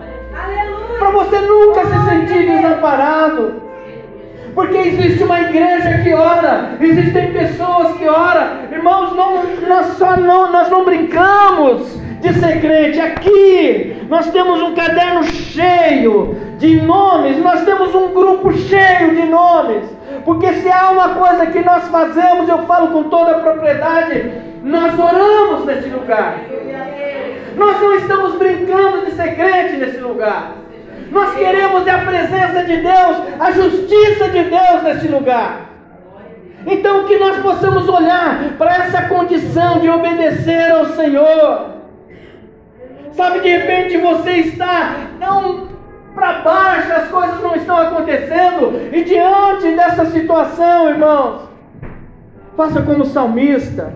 para 0.98 1.10
você 1.10 1.38
nunca 1.40 1.84
se 1.86 2.08
sentir 2.08 2.46
desamparado. 2.46 3.64
Porque 4.54 4.76
existe 4.76 5.24
uma 5.24 5.40
igreja 5.40 5.98
que 6.04 6.14
ora, 6.14 6.76
existem 6.80 7.32
pessoas 7.32 7.96
que 7.96 8.06
oram, 8.06 8.70
irmãos, 8.70 9.16
não, 9.16 9.42
nós 9.68 9.86
só 9.98 10.16
não, 10.16 10.52
nós 10.52 10.70
não 10.70 10.84
brincamos 10.84 11.98
de 12.20 12.32
ser 12.34 12.60
crente. 12.60 13.00
Aqui 13.00 14.06
nós 14.08 14.30
temos 14.30 14.62
um 14.62 14.72
caderno 14.72 15.24
cheio 15.24 16.36
de 16.64 16.80
nomes, 16.80 17.36
nós 17.42 17.62
temos 17.64 17.94
um 17.94 18.08
grupo 18.08 18.50
cheio 18.54 19.14
de 19.14 19.26
nomes. 19.26 19.84
Porque 20.24 20.50
se 20.54 20.70
há 20.70 20.90
uma 20.90 21.10
coisa 21.10 21.46
que 21.46 21.60
nós 21.60 21.86
fazemos, 21.88 22.48
eu 22.48 22.58
falo 22.66 22.88
com 22.88 23.04
toda 23.04 23.32
a 23.32 23.40
propriedade, 23.40 24.32
nós 24.62 24.98
oramos 24.98 25.66
nesse 25.66 25.90
lugar. 25.90 26.40
Nós 27.54 27.80
não 27.80 27.94
estamos 27.96 28.36
brincando 28.36 29.04
de 29.04 29.12
ser 29.12 29.36
crente 29.36 29.76
nesse 29.76 29.98
lugar. 29.98 30.52
Nós 31.10 31.34
queremos 31.34 31.86
a 31.86 31.98
presença 31.98 32.64
de 32.64 32.78
Deus, 32.78 33.16
a 33.38 33.50
justiça 33.50 34.28
de 34.28 34.44
Deus 34.44 34.82
nesse 34.82 35.08
lugar. 35.08 35.68
Então 36.66 37.04
que 37.04 37.18
nós 37.18 37.36
possamos 37.42 37.86
olhar 37.86 38.54
para 38.56 38.74
essa 38.76 39.02
condição 39.02 39.80
de 39.80 39.90
obedecer 39.90 40.70
ao 40.72 40.86
Senhor. 40.86 41.74
Sabe, 43.12 43.40
de 43.40 43.48
repente 43.48 43.98
você 43.98 44.30
está 44.38 44.96
não 45.20 45.73
para 46.14 46.40
baixo, 46.42 46.92
as 46.92 47.08
coisas 47.08 47.42
não 47.42 47.54
estão 47.56 47.76
acontecendo, 47.76 48.88
e 48.92 49.02
diante 49.02 49.74
dessa 49.74 50.06
situação, 50.06 50.88
irmãos, 50.88 51.48
faça 52.56 52.82
como 52.82 53.04
salmista, 53.04 53.94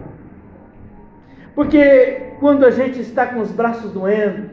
porque 1.54 2.32
quando 2.40 2.64
a 2.64 2.70
gente 2.70 3.00
está 3.00 3.26
com 3.26 3.40
os 3.40 3.50
braços 3.50 3.92
doendo, 3.92 4.50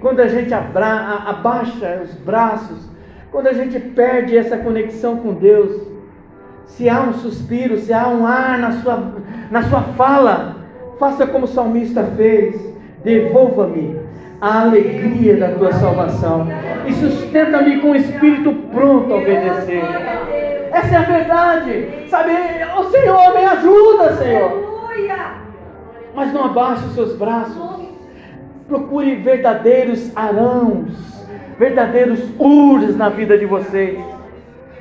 quando 0.00 0.20
a 0.20 0.28
gente 0.28 0.52
abra, 0.52 1.22
abaixa 1.26 2.00
os 2.02 2.14
braços, 2.14 2.88
quando 3.30 3.46
a 3.46 3.52
gente 3.52 3.78
perde 3.78 4.36
essa 4.36 4.56
conexão 4.56 5.18
com 5.18 5.34
Deus, 5.34 5.88
se 6.66 6.88
há 6.88 7.00
um 7.00 7.14
suspiro, 7.14 7.78
se 7.78 7.92
há 7.92 8.08
um 8.08 8.26
ar 8.26 8.58
na 8.58 8.72
sua, 8.72 9.12
na 9.50 9.62
sua 9.62 9.82
fala, 9.82 10.56
faça 10.98 11.26
como 11.26 11.44
o 11.44 11.48
salmista 11.48 12.04
fez 12.16 12.70
devolva-me 13.02 13.98
a 14.40 14.62
alegria 14.62 15.36
da 15.36 15.48
tua 15.48 15.72
salvação 15.72 16.48
e 16.86 16.92
sustenta-me 16.94 17.78
com 17.80 17.90
o 17.90 17.96
espírito 17.96 18.52
pronto 18.72 19.12
a 19.12 19.16
obedecer. 19.16 19.84
Essa 20.72 20.94
é 20.94 20.96
a 20.96 21.02
verdade, 21.02 21.88
sabe? 22.08 22.32
O 22.78 22.84
Senhor 22.90 23.34
me 23.34 23.44
ajuda, 23.44 24.16
Senhor. 24.16 24.70
Mas 26.14 26.32
não 26.32 26.44
abaixe 26.44 26.86
os 26.86 26.94
seus 26.94 27.16
braços. 27.16 27.80
Procure 28.66 29.16
verdadeiros 29.16 30.16
arãos, 30.16 30.92
verdadeiros 31.58 32.20
ures 32.38 32.96
na 32.96 33.08
vida 33.08 33.36
de 33.36 33.44
vocês. 33.44 34.00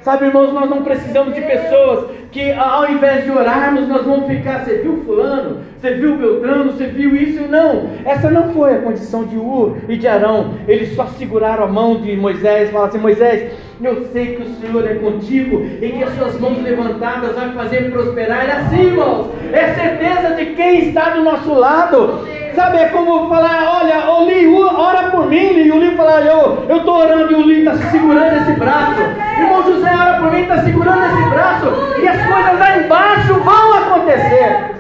Sabe, 0.02 0.26
irmãos, 0.26 0.54
nós 0.54 0.70
não 0.70 0.82
precisamos 0.82 1.36
de 1.36 1.42
pessoas 1.42 2.06
que 2.32 2.52
ao 2.54 2.90
invés 2.90 3.26
de 3.26 3.32
orarmos, 3.32 3.88
nós 3.88 4.06
vamos 4.06 4.28
ficar, 4.28 4.64
você 4.64 4.78
viu 4.78 5.04
fulano, 5.06 5.58
você 5.78 5.96
viu 5.96 6.16
Beltrano, 6.16 6.72
você 6.72 6.86
viu 6.86 7.16
isso? 7.16 7.48
Não, 7.48 7.90
essa 8.06 8.30
não 8.30 8.54
foi 8.54 8.76
a 8.76 8.82
condição 8.82 9.26
de 9.26 9.36
Ur 9.36 9.78
e 9.90 9.98
de 9.98 10.08
Arão. 10.08 10.54
Eles 10.68 10.96
só 10.96 11.06
seguraram 11.08 11.66
a 11.66 11.68
mão 11.68 12.00
de 12.00 12.16
Moisés 12.16 12.70
e 12.70 12.72
falaram 12.72 12.90
assim, 12.90 13.00
Moisés, 13.00 13.52
eu 13.82 14.08
sei 14.12 14.36
que 14.36 14.42
o 14.42 14.56
Senhor 14.56 14.86
é 14.86 14.96
contigo 14.96 15.66
e 15.82 15.90
que 15.90 16.04
as 16.04 16.14
suas 16.16 16.40
mãos 16.40 16.62
levantadas 16.62 17.34
vai 17.34 17.52
fazer 17.52 17.90
prosperar. 17.92 18.50
É 18.50 18.52
assim, 18.52 18.88
irmãos, 18.88 19.30
é 19.54 19.74
certeza 19.74 20.36
de 20.36 20.48
quem 20.48 20.90
está 20.90 21.12
do 21.12 21.24
nosso 21.24 21.54
lado. 21.54 22.28
Sabe, 22.56 22.78
é 22.78 22.90
como 22.90 23.30
falar, 23.30 23.80
olha, 23.82 24.12
o 24.12 24.26
Li, 24.26 24.54
ora 24.54 25.12
por 25.12 25.28
mim, 25.28 25.38
e 25.38 25.72
o 25.72 25.80
Li 25.80 25.96
falar, 25.96 26.26
eu 26.26 26.76
estou 26.76 26.98
orando 26.98 27.32
e 27.32 27.36
o 27.36 27.42
Li 27.42 27.60
está 27.60 27.74
segurando 27.90 28.36
esse 28.36 28.52
braço. 28.60 29.02
Irmão 29.40 29.64
José 29.64 29.90
ora 29.96 30.20
por 30.20 30.32
mim, 30.32 30.42
está 30.42 30.58
segurando 30.64 31.06
esse 31.06 31.30
braço, 31.30 31.68
e 32.02 32.08
as 32.08 32.28
coisas 32.28 32.60
lá 32.60 32.78
embaixo 32.78 33.34
vão 33.36 33.78
acontecer. 33.78 34.76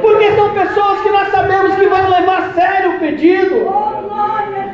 Porque 0.00 0.32
são 0.36 0.50
pessoas 0.50 1.00
que 1.00 1.10
nós 1.10 1.28
sabemos 1.28 1.74
que 1.74 1.86
vão 1.86 2.08
levar 2.08 2.38
a 2.38 2.52
sério 2.52 2.90
o 2.90 2.98
pedido. 3.00 3.66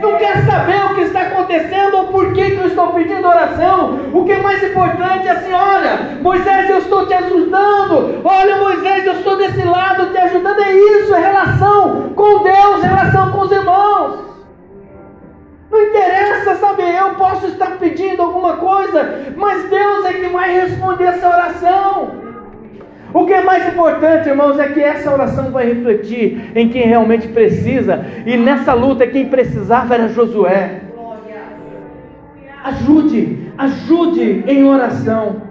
Não 0.05 0.19
quer 0.19 0.45
saber 0.45 0.85
o 0.85 0.95
que 0.95 1.01
está 1.01 1.23
acontecendo 1.23 1.97
ou 1.97 2.09
por 2.09 2.31
que, 2.35 2.51
que 2.51 2.59
eu 2.59 2.67
estou 2.67 2.89
pedindo 2.89 3.27
oração. 3.27 4.01
O 4.13 4.23
que 4.23 4.33
é 4.33 4.43
mais 4.43 4.63
importante 4.63 5.27
é 5.27 5.31
assim: 5.31 5.53
olha, 5.53 6.19
Moisés, 6.21 6.69
eu 6.69 6.79
estou 6.79 7.07
te 7.07 7.15
ajudando. 7.15 8.21
Olha, 8.23 8.57
Moisés, 8.57 9.07
eu 9.07 9.15
estou 9.15 9.39
desse 9.39 9.67
lado 9.67 10.13
te 10.13 10.19
ajudando. 10.19 10.61
É 10.61 10.73
isso, 10.73 11.15
é 11.15 11.21
relação 11.21 12.13
com 12.15 12.43
Deus, 12.43 12.83
relação 12.83 13.33
com 13.33 13.41
os 13.41 13.51
irmãos. 13.51 14.19
Não 15.71 15.81
interessa, 15.81 16.55
sabe? 16.57 16.83
Eu 16.83 17.15
posso 17.15 17.47
estar 17.47 17.79
pedindo 17.79 18.21
alguma 18.21 18.59
coisa, 18.59 19.33
mas 19.35 19.71
Deus 19.71 20.05
é 20.05 20.13
que 20.13 20.29
vai 20.29 20.53
responder 20.53 21.05
essa 21.05 21.29
oração. 21.29 22.24
O 23.15 23.25
que 23.27 23.33
é 23.33 23.45
mais 23.45 23.69
importante, 23.69 24.29
irmãos, 24.29 24.59
é 24.59 24.67
que 24.71 24.81
essa 24.81 25.13
oração 25.13 25.53
vai 25.53 25.67
refletir 25.67 26.51
em 26.57 26.69
quem 26.69 26.83
realmente 26.83 27.29
precisa. 27.29 28.05
E 28.27 28.37
nessa 28.37 28.75
luta, 28.75 29.07
quem 29.07 29.29
precisava 29.29 29.95
era 29.95 30.09
Josué. 30.09 30.81
Ajude, 32.65 33.53
ajude 33.57 34.43
em 34.49 34.65
oração. 34.65 35.43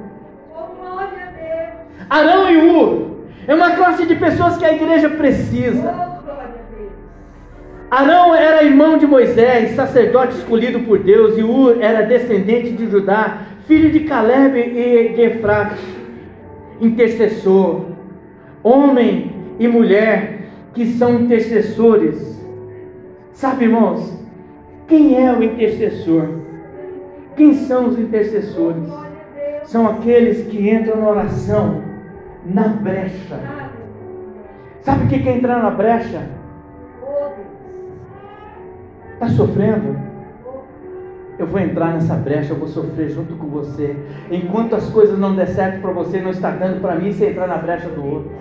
Arão 2.10 2.52
e 2.52 2.70
U 2.70 3.28
é 3.48 3.56
uma 3.56 3.72
classe 3.72 4.06
de 4.06 4.16
pessoas 4.16 4.58
que 4.58 4.66
a 4.66 4.74
igreja 4.74 5.10
precisa. 5.10 6.14
Arão 7.90 8.36
era 8.36 8.64
irmão 8.64 8.98
de 8.98 9.08
Moisés, 9.08 9.72
sacerdote 9.72 10.34
escolhido 10.34 10.82
por 10.82 11.00
Deus, 11.00 11.38
e 11.38 11.44
Ur 11.44 11.78
era 11.80 12.02
descendente 12.02 12.72
de 12.72 12.90
Judá, 12.90 13.38
filho 13.68 13.90
de 13.90 14.02
Caleb 14.02 14.60
e 14.60 15.14
de 15.16 15.22
Efrate, 15.22 16.03
intercessor, 16.86 17.86
homem 18.64 19.32
e 19.60 19.68
mulher 19.68 20.42
que 20.74 20.86
são 20.86 21.22
intercessores. 21.22 22.42
Sabe, 23.32 23.66
irmãos, 23.66 24.18
quem 24.88 25.24
é 25.24 25.32
o 25.32 25.44
intercessor? 25.44 26.28
Quem 27.36 27.54
são 27.54 27.88
os 27.88 28.00
intercessores? 28.00 28.88
São 29.64 29.88
aqueles 29.88 30.48
que 30.48 30.70
entram 30.70 31.02
na 31.02 31.10
oração, 31.10 31.82
na 32.46 32.68
brecha. 32.68 33.40
Sabe 34.82 35.06
o 35.06 35.08
que 35.08 35.28
é 35.28 35.38
entrar 35.38 35.64
na 35.64 35.72
brecha? 35.72 36.28
Está 39.14 39.30
sofrendo? 39.30 40.13
Eu 41.38 41.48
vou 41.48 41.60
entrar 41.60 41.94
nessa 41.94 42.14
brecha, 42.14 42.54
eu 42.54 42.58
vou 42.58 42.68
sofrer 42.68 43.10
junto 43.10 43.36
com 43.36 43.48
você. 43.48 43.96
Enquanto 44.32 44.76
as 44.76 44.90
coisas 44.90 45.18
não 45.18 45.36
der 45.36 45.48
certo 45.48 45.82
para 45.82 45.92
você, 45.92 46.20
não 46.20 46.30
está 46.30 46.52
dando 46.52 46.80
para 46.80 46.96
mim, 46.96 47.12
você 47.12 47.30
entrar 47.30 47.48
na 47.48 47.58
brecha 47.58 47.90
do 47.90 48.06
outro. 48.06 48.32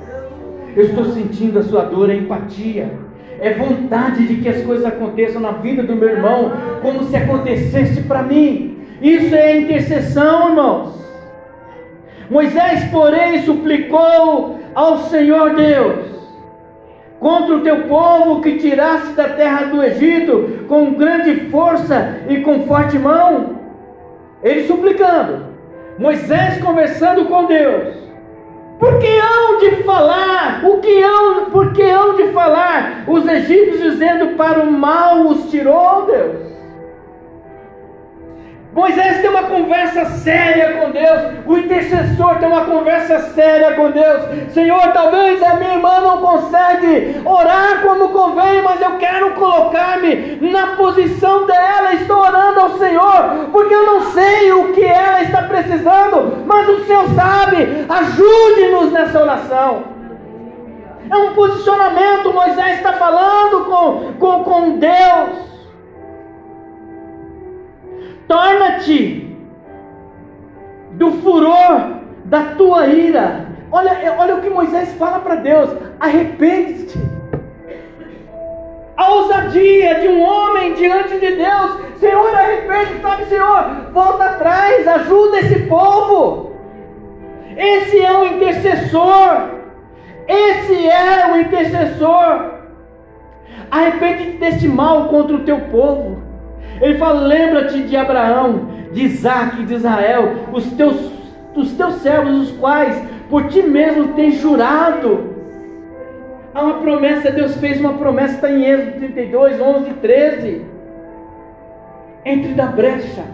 Eu 0.76 0.84
estou 0.84 1.04
sentindo 1.06 1.58
a 1.58 1.62
sua 1.62 1.84
dor, 1.84 2.10
é 2.10 2.16
empatia. 2.16 2.92
É 3.40 3.54
vontade 3.54 4.26
de 4.26 4.36
que 4.36 4.48
as 4.48 4.62
coisas 4.62 4.84
aconteçam 4.84 5.40
na 5.40 5.52
vida 5.52 5.82
do 5.82 5.96
meu 5.96 6.08
irmão, 6.08 6.52
como 6.80 7.02
se 7.04 7.16
acontecesse 7.16 8.02
para 8.02 8.22
mim. 8.22 8.78
Isso 9.00 9.34
é 9.34 9.58
intercessão, 9.58 10.50
irmãos. 10.50 11.02
Moisés, 12.30 12.84
porém, 12.90 13.42
suplicou 13.42 14.60
ao 14.74 14.98
Senhor 14.98 15.54
Deus 15.54 16.21
contra 17.22 17.54
o 17.54 17.60
teu 17.60 17.82
povo 17.84 18.40
que 18.40 18.58
tiraste 18.58 19.12
da 19.12 19.28
terra 19.28 19.66
do 19.66 19.80
Egito 19.80 20.66
com 20.68 20.94
grande 20.94 21.48
força 21.50 22.16
e 22.28 22.40
com 22.40 22.66
forte 22.66 22.98
mão. 22.98 23.60
Ele 24.42 24.66
suplicando, 24.66 25.46
Moisés 25.96 26.60
conversando 26.60 27.26
com 27.26 27.44
Deus. 27.44 27.94
Por 28.80 28.98
que 28.98 29.06
hão 29.06 29.58
de 29.60 29.84
falar? 29.84 30.64
O 30.64 30.78
que 30.78 31.00
hão, 31.00 31.44
por 31.52 31.72
que 31.72 31.82
hão 31.82 32.16
de 32.16 32.32
falar? 32.32 33.04
Os 33.06 33.24
egípcios 33.28 33.92
dizendo 33.92 34.36
para 34.36 34.58
o 34.58 34.72
mal 34.72 35.28
os 35.28 35.48
tirou, 35.48 36.04
Deus. 36.06 36.51
Moisés 38.74 39.20
tem 39.20 39.28
uma 39.28 39.42
conversa 39.42 40.06
séria 40.06 40.78
com 40.78 40.90
Deus, 40.90 41.20
o 41.44 41.58
intercessor 41.58 42.36
tem 42.38 42.48
uma 42.48 42.64
conversa 42.64 43.20
séria 43.34 43.74
com 43.74 43.90
Deus. 43.90 44.52
Senhor, 44.54 44.80
talvez 44.94 45.42
a 45.42 45.56
minha 45.56 45.74
irmã 45.74 46.00
não 46.00 46.18
consegue 46.18 47.20
orar 47.22 47.82
como 47.82 48.08
convém, 48.08 48.62
mas 48.62 48.80
eu 48.80 48.92
quero 48.92 49.32
colocar-me 49.32 50.38
na 50.50 50.68
posição 50.68 51.44
dela. 51.46 51.92
Estou 51.92 52.16
orando 52.16 52.60
ao 52.60 52.78
Senhor, 52.78 53.48
porque 53.52 53.74
eu 53.74 53.84
não 53.84 54.00
sei 54.12 54.52
o 54.52 54.72
que 54.72 54.82
ela 54.82 55.22
está 55.22 55.42
precisando, 55.42 56.42
mas 56.46 56.66
o 56.66 56.86
Senhor 56.86 57.04
sabe. 57.14 57.84
Ajude-nos 57.86 58.90
nessa 58.90 59.20
oração. 59.20 59.82
É 61.10 61.16
um 61.16 61.34
posicionamento, 61.34 62.32
Moisés 62.32 62.78
está 62.78 62.94
falando 62.94 63.66
com, 63.66 64.12
com, 64.18 64.44
com 64.44 64.78
Deus. 64.78 65.51
Torna-te 68.32 69.36
do 70.92 71.10
furor 71.20 71.96
da 72.24 72.54
tua 72.56 72.86
ira. 72.86 73.46
Olha, 73.70 73.92
olha 74.18 74.36
o 74.36 74.40
que 74.40 74.48
Moisés 74.48 74.94
fala 74.94 75.18
para 75.18 75.34
Deus: 75.34 75.68
arrepende-te. 76.00 76.98
A 78.96 79.12
ousadia 79.12 80.00
de 80.00 80.08
um 80.08 80.22
homem 80.22 80.72
diante 80.72 81.18
de 81.18 81.32
Deus, 81.32 81.78
Senhor, 82.00 82.34
arrepende, 82.34 83.02
sabe, 83.02 83.26
Senhor, 83.26 83.90
volta 83.92 84.24
atrás, 84.24 84.88
ajuda 84.88 85.40
esse 85.40 85.66
povo. 85.66 86.52
Esse 87.54 88.00
é 88.00 88.18
o 88.18 88.26
intercessor. 88.28 89.50
Esse 90.26 90.88
é 90.88 91.30
o 91.30 91.36
intercessor. 91.38 92.52
Arrepende-te 93.70 94.38
deste 94.38 94.66
mal 94.68 95.08
contra 95.08 95.36
o 95.36 95.44
teu 95.44 95.60
povo. 95.70 96.21
Ele 96.82 96.98
fala: 96.98 97.20
lembra-te 97.20 97.84
de 97.84 97.96
Abraão, 97.96 98.66
de 98.92 99.04
Isaac, 99.04 99.64
de 99.64 99.74
Israel, 99.74 100.48
os 100.52 100.66
teus, 100.72 101.12
os 101.54 101.72
teus 101.72 101.94
servos, 101.96 102.50
os 102.50 102.56
quais 102.58 103.00
por 103.30 103.46
ti 103.46 103.62
mesmo 103.62 104.08
tens 104.14 104.40
jurado. 104.40 105.30
Há 106.52 106.62
uma 106.62 106.80
promessa, 106.80 107.30
Deus 107.30 107.56
fez 107.56 107.80
uma 107.80 107.94
promessa, 107.94 108.34
está 108.34 108.50
em 108.50 108.64
Êxodo 108.64 108.98
32, 108.98 109.60
11 109.60 109.90
e 109.90 109.94
13. 109.94 110.62
Entre 112.24 112.52
da 112.52 112.66
brecha. 112.66 113.24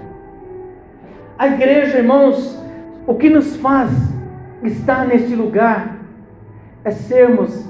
A 1.37 1.49
igreja, 1.49 1.99
irmãos, 1.99 2.63
o 3.07 3.15
que 3.15 3.29
nos 3.29 3.57
faz 3.57 3.91
estar 4.63 5.07
neste 5.07 5.35
lugar 5.35 5.97
é 6.85 6.91
sermos 6.91 7.67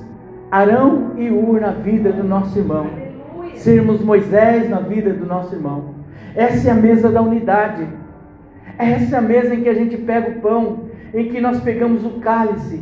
Arão 0.50 1.12
e 1.16 1.30
Ur 1.30 1.60
na 1.60 1.70
vida 1.70 2.12
do 2.12 2.24
nosso 2.24 2.58
irmão 2.58 3.07
sermos 3.56 4.02
Moisés 4.02 4.68
na 4.68 4.80
vida 4.80 5.12
do 5.12 5.26
nosso 5.26 5.54
irmão. 5.54 5.94
Essa 6.34 6.68
é 6.68 6.70
a 6.70 6.74
mesa 6.74 7.10
da 7.10 7.20
unidade. 7.22 7.86
Essa 8.78 9.16
é 9.16 9.18
a 9.18 9.22
mesa 9.22 9.54
em 9.54 9.62
que 9.62 9.68
a 9.68 9.74
gente 9.74 9.96
pega 9.96 10.30
o 10.30 10.40
pão, 10.40 10.88
em 11.12 11.28
que 11.28 11.40
nós 11.40 11.60
pegamos 11.60 12.04
o 12.04 12.20
cálice, 12.20 12.80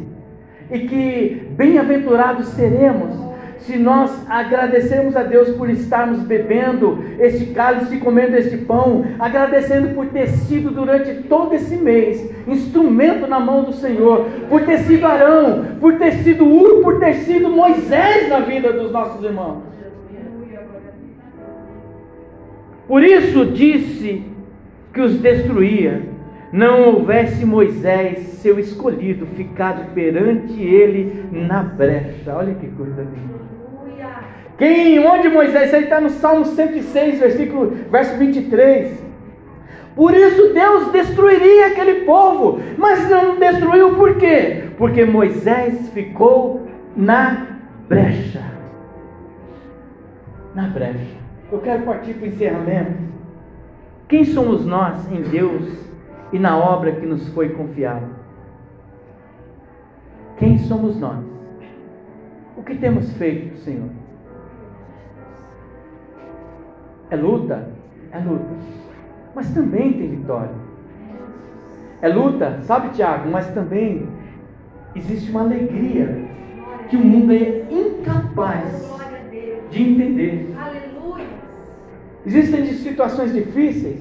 e 0.70 0.81
que 0.81 1.48
bem-aventurados 1.57 2.48
seremos 2.48 3.26
se 3.59 3.76
nós 3.76 4.12
agradecermos 4.29 5.16
a 5.16 5.22
Deus 5.22 5.50
por 5.50 5.68
estarmos 5.68 6.20
bebendo 6.20 7.02
este 7.18 7.46
cálice 7.46 7.96
e 7.96 7.98
comendo 7.98 8.37
este 8.37 8.59
pão, 8.59 9.05
agradecendo 9.18 9.94
por 9.94 10.07
ter 10.07 10.29
sido 10.29 10.70
durante 10.70 11.22
todo 11.22 11.55
esse 11.55 11.76
mês 11.76 12.31
instrumento 12.46 13.26
na 13.26 13.40
mão 13.40 13.64
do 13.64 13.72
Senhor, 13.72 14.26
por 14.48 14.62
ter 14.64 14.79
sido 14.81 15.07
Arão, 15.07 15.64
por 15.81 15.96
ter 15.96 16.12
sido 16.12 16.44
Ur, 16.44 16.83
por 16.83 17.00
ter 17.00 17.14
sido 17.14 17.48
Moisés 17.48 18.29
na 18.29 18.40
vida 18.40 18.72
dos 18.72 18.92
nossos 18.92 19.24
irmãos. 19.24 19.76
Por 22.87 23.03
isso 23.03 23.46
disse 23.46 24.22
que 24.92 25.01
os 25.01 25.18
destruía, 25.18 26.03
não 26.53 26.94
houvesse 26.94 27.44
Moisés, 27.44 28.18
seu 28.40 28.59
escolhido, 28.59 29.27
ficado 29.27 29.92
perante 29.92 30.62
ele 30.62 31.25
na 31.33 31.62
brecha. 31.62 32.35
Olha 32.35 32.55
que 32.55 32.68
coisa 32.68 33.03
linda. 33.03 33.46
Quem, 34.57 34.99
onde 35.01 35.29
Moisés, 35.29 35.66
isso 35.66 35.77
aí 35.77 35.85
está 35.85 36.01
no 36.01 36.09
Salmo 36.09 36.44
106, 36.44 37.18
versículo, 37.18 37.77
verso 37.90 38.16
23. 38.16 39.05
Por 39.94 40.14
isso 40.14 40.53
Deus 40.55 40.92
destruiria 40.92 41.68
aquele 41.68 42.05
povo, 42.05 42.61
mas 42.79 43.09
não 43.09 43.38
destruiu 43.38 43.94
por 43.96 44.16
quê? 44.16 44.64
Porque 44.79 45.05
Moisés 45.05 45.90
ficou 45.90 46.66
na 46.96 47.46
brecha. 47.88 48.42
Na 50.55 50.68
brecha. 50.68 51.26
Eu 51.50 51.61
quero 51.61 51.85
partir 51.85 52.14
para 52.14 52.24
o 52.24 52.28
encerramento. 52.28 53.06
Quem 54.09 54.24
somos 54.24 54.66
nós 54.66 55.11
em 55.11 55.22
Deus 55.22 55.87
e 56.32 56.38
na 56.38 56.56
obra 56.59 56.92
que 56.92 57.06
nos 57.06 57.28
foi 57.28 57.50
confiada? 57.50 58.09
Quem 60.37 60.59
somos 60.59 60.98
nós? 60.98 61.24
O 62.56 62.62
que 62.62 62.74
temos 62.76 63.12
feito, 63.16 63.56
Senhor? 63.59 63.90
É 67.11 67.16
luta? 67.16 67.68
É 68.11 68.18
luta. 68.18 68.54
Mas 69.35 69.52
também 69.54 69.92
tem 69.92 70.11
vitória. 70.16 70.54
É 72.02 72.09
luta, 72.09 72.61
sabe, 72.62 72.90
Tiago? 72.90 73.30
Mas 73.30 73.48
também 73.50 74.09
existe 74.94 75.30
uma 75.30 75.42
alegria 75.42 76.26
que 76.88 76.97
o 76.97 77.01
mundo 77.01 77.32
é 77.32 77.66
incapaz 77.70 78.92
de 79.70 79.82
entender. 79.82 80.55
Existem 82.27 82.66
situações 82.74 83.33
difíceis, 83.33 84.01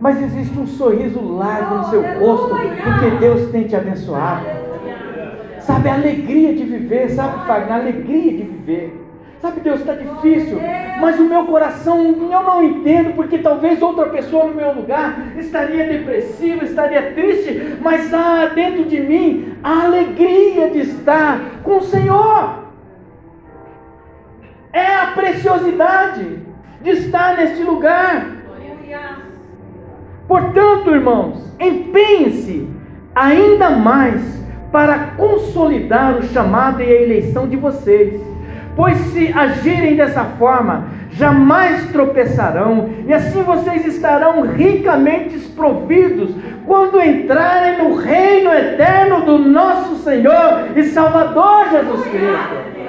mas 0.00 0.22
existe 0.22 0.58
um 0.58 0.66
sorriso 0.66 1.20
largo 1.20 1.74
no 1.74 1.84
seu 1.90 2.02
rosto, 2.18 2.48
porque 2.48 3.10
Deus 3.20 3.50
tem 3.50 3.64
te 3.64 3.76
abençoado. 3.76 4.46
Sabe, 5.60 5.90
a 5.90 5.94
alegria 5.94 6.54
de 6.54 6.64
viver, 6.64 7.10
sabe, 7.10 7.46
Fagner, 7.46 7.72
a 7.72 7.76
alegria 7.76 8.32
de 8.32 8.42
viver. 8.44 9.06
Sabe, 9.42 9.60
Deus, 9.60 9.80
está 9.80 9.92
difícil, 9.92 10.58
mas 11.00 11.18
o 11.18 11.24
meu 11.24 11.44
coração 11.44 11.98
eu 11.98 12.42
não 12.42 12.64
entendo, 12.64 13.14
porque 13.14 13.38
talvez 13.38 13.80
outra 13.82 14.06
pessoa 14.06 14.46
no 14.46 14.54
meu 14.54 14.72
lugar 14.74 15.36
estaria 15.38 15.86
depressiva, 15.86 16.64
estaria 16.64 17.12
triste, 17.12 17.78
mas 17.82 18.12
há 18.14 18.46
dentro 18.46 18.84
de 18.84 18.98
mim 19.00 19.54
a 19.62 19.84
alegria 19.84 20.70
de 20.70 20.80
estar 20.80 21.60
com 21.62 21.78
o 21.78 21.82
Senhor. 21.82 22.64
É 24.72 24.94
a 24.94 25.06
preciosidade 25.08 26.49
de 26.82 26.90
estar 26.90 27.36
neste 27.36 27.62
lugar. 27.62 28.26
Portanto, 30.26 30.90
irmãos, 30.90 31.52
empenhe-se 31.58 32.68
ainda 33.14 33.70
mais 33.70 34.40
para 34.70 35.12
consolidar 35.16 36.16
o 36.18 36.22
chamado 36.22 36.80
e 36.80 36.84
a 36.84 37.02
eleição 37.02 37.48
de 37.48 37.56
vocês. 37.56 38.20
pois 38.76 38.96
se 38.96 39.32
agirem 39.32 39.96
dessa 39.96 40.24
forma, 40.38 40.86
jamais 41.10 41.90
tropeçarão, 41.90 42.88
e 43.06 43.12
assim 43.12 43.42
vocês 43.42 43.84
estarão 43.84 44.42
ricamente 44.42 45.38
providos 45.50 46.30
quando 46.66 47.02
entrarem 47.02 47.78
no 47.78 47.96
reino 47.96 48.50
eterno 48.50 49.22
do 49.26 49.38
nosso 49.38 49.96
Senhor 49.96 50.68
e 50.76 50.84
Salvador 50.84 51.68
Jesus 51.70 52.02
Cristo. 52.06 52.79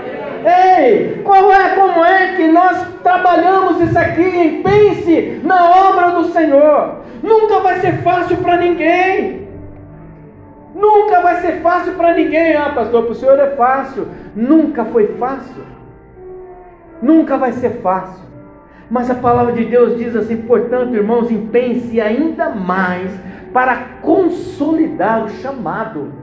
Ei, 0.46 1.22
qual 1.24 1.52
é, 1.52 1.76
como 1.76 2.04
é 2.04 2.36
que 2.36 2.48
nós 2.48 2.88
trabalhamos 3.04 3.82
isso 3.82 3.98
aqui 3.98 4.62
pense 4.64 5.42
na 5.44 5.90
obra 5.90 6.12
do 6.12 6.26
Senhor? 6.26 7.02
Nunca 7.22 7.60
vai 7.60 7.80
ser 7.80 8.02
fácil 8.02 8.38
para 8.38 8.58
ninguém. 8.58 9.48
Nunca 10.74 11.22
vai 11.22 11.42
ser 11.42 11.62
fácil 11.62 11.94
para 11.94 12.14
ninguém. 12.14 12.56
Ah, 12.56 12.72
pastor, 12.74 13.04
para 13.04 13.12
o 13.12 13.16
senhor 13.16 13.40
é 13.40 13.52
fácil. 13.52 14.08
Nunca 14.36 14.86
foi 14.86 15.08
fácil. 15.20 15.64
Nunca 17.02 17.38
vai 17.38 17.52
ser 17.52 17.82
fácil. 17.82 18.24
Mas 18.90 19.10
a 19.10 19.16
palavra 19.16 19.54
de 19.54 19.66
Deus 19.66 19.98
diz 19.98 20.16
assim: 20.16 20.38
portanto, 20.38 20.96
irmãos, 20.96 21.30
empenhe-se 21.30 22.02
ainda 22.02 22.50
mais 22.50 23.12
para 23.54 23.76
consolidar 24.02 25.26
o 25.26 25.30
chamado 25.30 26.21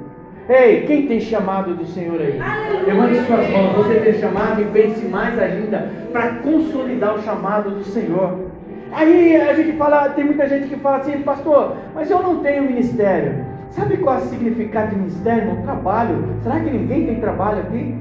Ei, 0.49 0.87
quem 0.87 1.07
tem 1.07 1.21
chamado 1.21 1.75
do 1.75 1.85
Senhor 1.85 2.19
aí? 2.19 2.41
Levante 2.87 3.17
suas 3.27 3.51
mãos. 3.51 3.77
Você 3.77 4.01
tem 4.01 4.15
chamado 4.15 4.63
e 4.63 4.65
pense 4.67 5.05
mais 5.07 5.39
ainda 5.39 5.91
para 6.11 6.37
consolidar 6.37 7.15
o 7.15 7.23
chamado 7.23 7.71
do 7.71 7.85
Senhor. 7.85 8.47
Aí 8.91 9.37
a 9.37 9.53
gente 9.53 9.77
fala, 9.77 10.09
tem 10.09 10.25
muita 10.25 10.49
gente 10.49 10.69
que 10.69 10.77
fala 10.77 10.99
assim, 10.99 11.21
pastor, 11.21 11.77
mas 11.95 12.11
eu 12.11 12.23
não 12.23 12.39
tenho 12.43 12.63
ministério. 12.63 13.45
Sabe 13.69 13.99
qual 13.99 14.17
é 14.17 14.23
o 14.23 14.23
significado 14.23 14.91
de 14.91 14.97
ministério? 14.97 15.63
Trabalho. 15.63 16.25
Será 16.43 16.59
que 16.61 16.71
ninguém 16.71 17.05
tem 17.05 17.21
trabalho 17.21 17.59
aqui? 17.59 17.95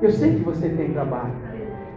Eu 0.00 0.12
sei 0.12 0.36
que 0.36 0.44
você 0.44 0.68
tem 0.68 0.92
trabalho. 0.92 1.32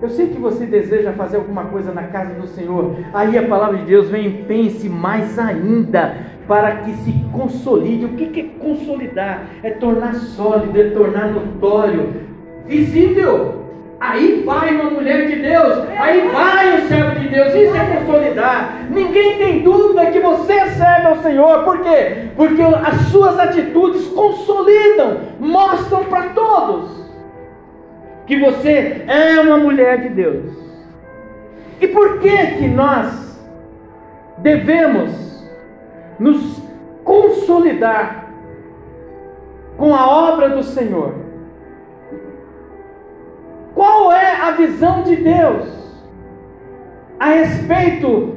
Eu 0.02 0.10
sei 0.10 0.28
que 0.28 0.38
você 0.38 0.66
deseja 0.66 1.14
fazer 1.14 1.38
alguma 1.38 1.66
coisa 1.66 1.94
na 1.94 2.04
casa 2.04 2.34
do 2.34 2.48
Senhor. 2.48 2.98
Aí 3.14 3.38
a 3.38 3.48
palavra 3.48 3.78
de 3.78 3.86
Deus 3.86 4.10
vem 4.10 4.44
pense 4.44 4.90
mais 4.90 5.40
ainda 5.40 6.18
para 6.48 6.78
que 6.78 6.92
se 6.98 7.14
consolide. 7.32 8.06
O 8.06 8.10
que 8.10 8.40
é 8.40 8.62
consolidar? 8.62 9.44
É 9.64 9.72
tornar 9.72 10.16
sólido, 10.16 10.80
é 10.80 10.90
tornar 10.90 11.32
notório, 11.32 12.14
visível. 12.66 13.64
Aí 13.98 14.44
vai 14.46 14.76
uma 14.76 14.92
mulher 14.92 15.28
de 15.28 15.38
Deus, 15.38 15.88
aí 15.98 16.28
vai 16.28 16.76
o 16.78 16.88
servo 16.90 17.18
de 17.18 17.30
Deus, 17.30 17.56
isso 17.56 17.76
é 17.76 17.96
consolidar. 17.96 18.88
Ninguém 18.92 19.38
tem 19.38 19.64
dúvida 19.64 20.12
que 20.12 20.20
você 20.20 20.66
serve 20.72 21.08
ao 21.08 21.18
Senhor, 21.20 21.64
por 21.64 21.80
quê? 21.80 22.28
Porque 22.36 22.62
as 22.62 22.98
suas 23.08 23.40
atitudes 23.40 24.06
consolidam, 24.08 25.20
mostram 25.40 26.04
para 26.04 26.24
todos 26.30 27.05
que 28.26 28.40
você 28.40 29.06
é 29.08 29.40
uma 29.40 29.58
mulher 29.58 30.02
de 30.02 30.10
Deus. 30.10 30.46
E 31.80 31.88
por 31.88 32.20
que 32.20 32.36
que 32.58 32.68
nós 32.68 33.40
devemos 34.38 35.12
nos 36.20 36.62
consolidar 37.04 38.26
com 39.78 39.94
a 39.94 40.08
obra 40.08 40.50
do 40.50 40.64
Senhor. 40.64 41.14
Qual 43.74 44.12
é 44.12 44.42
a 44.42 44.52
visão 44.52 45.04
de 45.04 45.16
Deus 45.18 45.68
a 47.20 47.30
respeito 47.30 48.36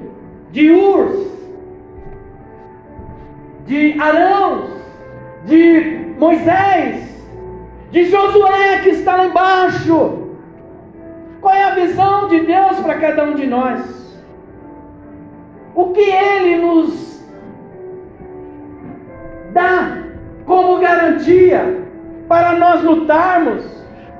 de 0.51 0.71
Urs, 0.71 1.29
de 3.67 4.01
Arão, 4.01 4.65
de 5.45 6.15
Moisés, 6.19 7.18
de 7.91 8.05
Josué 8.05 8.81
que 8.83 8.91
está 8.91 9.17
lá 9.17 9.27
embaixo? 9.27 10.29
Qual 11.41 11.55
é 11.55 11.65
a 11.65 11.75
visão 11.75 12.29
de 12.29 12.41
Deus 12.41 12.81
para 12.81 12.97
cada 12.97 13.25
um 13.25 13.35
de 13.35 13.47
nós? 13.47 14.19
O 15.75 15.93
que 15.93 16.01
ele 16.01 16.57
nos 16.57 17.25
dá 19.53 19.99
como 20.45 20.79
garantia 20.79 21.83
para 22.29 22.55
nós 22.55 22.83
lutarmos, 22.83 23.65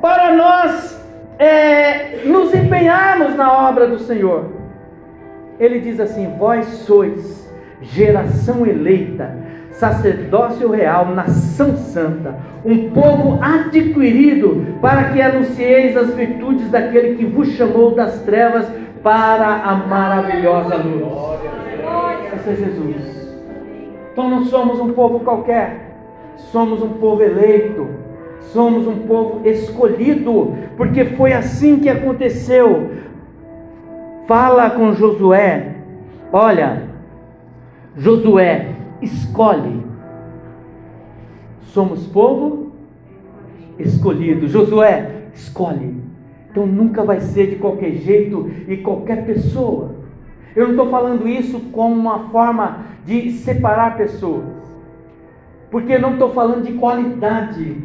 para 0.01 0.33
nós 0.33 0.99
é, 1.39 2.23
nos 2.25 2.55
empenharmos 2.55 3.35
na 3.35 3.69
obra 3.69 3.87
do 3.87 3.99
Senhor. 3.99 4.47
Ele 5.59 5.81
diz 5.81 6.01
assim: 6.01 6.35
Vós 6.39 6.67
sois 6.67 7.49
geração 7.81 8.67
eleita, 8.67 9.37
sacerdócio 9.79 10.71
real, 10.71 11.07
nação 11.15 11.77
santa, 11.77 12.35
um 12.65 12.91
povo 12.91 13.39
adquirido, 13.41 14.77
para 14.81 15.05
que 15.11 15.23
anuncieis 15.23 15.97
as 15.97 16.13
virtudes 16.15 16.69
daquele 16.69 17.15
que 17.15 17.25
vos 17.25 17.49
chamou 17.51 17.95
das 17.95 18.21
trevas 18.23 18.69
para 19.03 19.47
a 19.47 19.77
maravilhosa 19.77 20.77
luz. 20.77 21.39
Esse 22.35 22.51
é 22.51 22.55
Jesus. 22.57 23.39
Então 24.13 24.29
não 24.29 24.45
somos 24.47 24.81
um 24.81 24.93
povo 24.93 25.21
qualquer, 25.21 25.95
somos 26.37 26.83
um 26.83 26.95
povo 26.95 27.23
eleito, 27.23 27.87
somos 28.53 28.85
um 28.87 29.07
povo 29.07 29.47
escolhido, 29.47 30.57
porque 30.77 31.05
foi 31.05 31.33
assim 31.33 31.79
que 31.79 31.89
aconteceu. 31.89 32.91
Fala 34.27 34.71
com 34.71 34.93
Josué, 34.93 35.77
olha, 36.33 36.83
Josué, 37.97 38.78
escolhe. 39.01 39.83
Somos 41.63 42.07
povo 42.07 42.73
escolhido. 43.79 44.49
Josué, 44.49 45.29
escolhe. 45.35 45.97
Então 46.51 46.67
nunca 46.67 47.05
vai 47.05 47.21
ser 47.21 47.51
de 47.51 47.57
qualquer 47.57 47.93
jeito 47.93 48.51
e 48.67 48.79
qualquer 48.79 49.25
pessoa. 49.25 49.95
Eu 50.57 50.65
não 50.65 50.71
estou 50.73 50.91
falando 50.91 51.29
isso 51.29 51.61
como 51.71 51.95
uma 51.95 52.31
forma 52.31 52.85
de 53.05 53.31
separar 53.31 53.97
pessoas, 53.97 54.45
porque 55.71 55.93
eu 55.93 56.01
não 56.01 56.15
estou 56.15 56.33
falando 56.33 56.65
de 56.65 56.73
qualidade, 56.73 57.77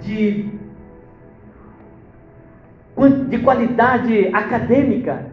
de, 0.00 0.50
de 3.28 3.38
qualidade 3.38 4.28
acadêmica, 4.32 5.26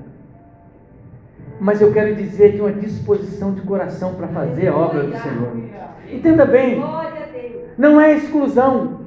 mas 1.60 1.82
eu 1.82 1.92
quero 1.92 2.16
dizer 2.16 2.54
de 2.54 2.62
uma 2.62 2.72
disposição 2.72 3.54
de 3.54 3.62
coração 3.62 4.14
para 4.16 4.28
fazer 4.28 4.68
a 4.68 4.76
obra 4.76 5.04
do 5.04 5.18
Senhor. 5.18 5.52
Entenda 6.12 6.46
bem, 6.46 6.84
não 7.78 8.00
é 8.00 8.16
exclusão, 8.16 9.02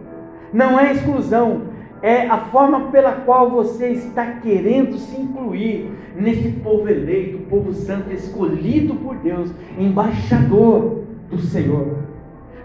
não 0.52 0.78
é 0.78 0.92
exclusão, 0.92 1.62
é 2.02 2.26
a 2.28 2.38
forma 2.38 2.90
pela 2.90 3.12
qual 3.12 3.50
você 3.50 3.88
está 3.88 4.24
querendo 4.26 4.96
se 4.98 5.20
incluir 5.20 5.90
nesse 6.16 6.48
povo 6.48 6.88
eleito, 6.88 7.38
povo 7.48 7.72
santo, 7.72 8.12
escolhido 8.12 8.94
por 8.94 9.16
Deus, 9.16 9.50
embaixador 9.78 11.02
do 11.30 11.38
Senhor. 11.38 11.98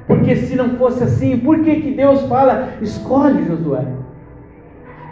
Porque 0.08 0.36
se 0.36 0.56
não 0.56 0.78
fosse 0.78 1.04
assim, 1.04 1.38
por 1.38 1.60
que, 1.60 1.82
que 1.82 1.92
Deus 1.92 2.22
fala, 2.28 2.74
escolhe 2.82 3.46
Josué? 3.46 3.86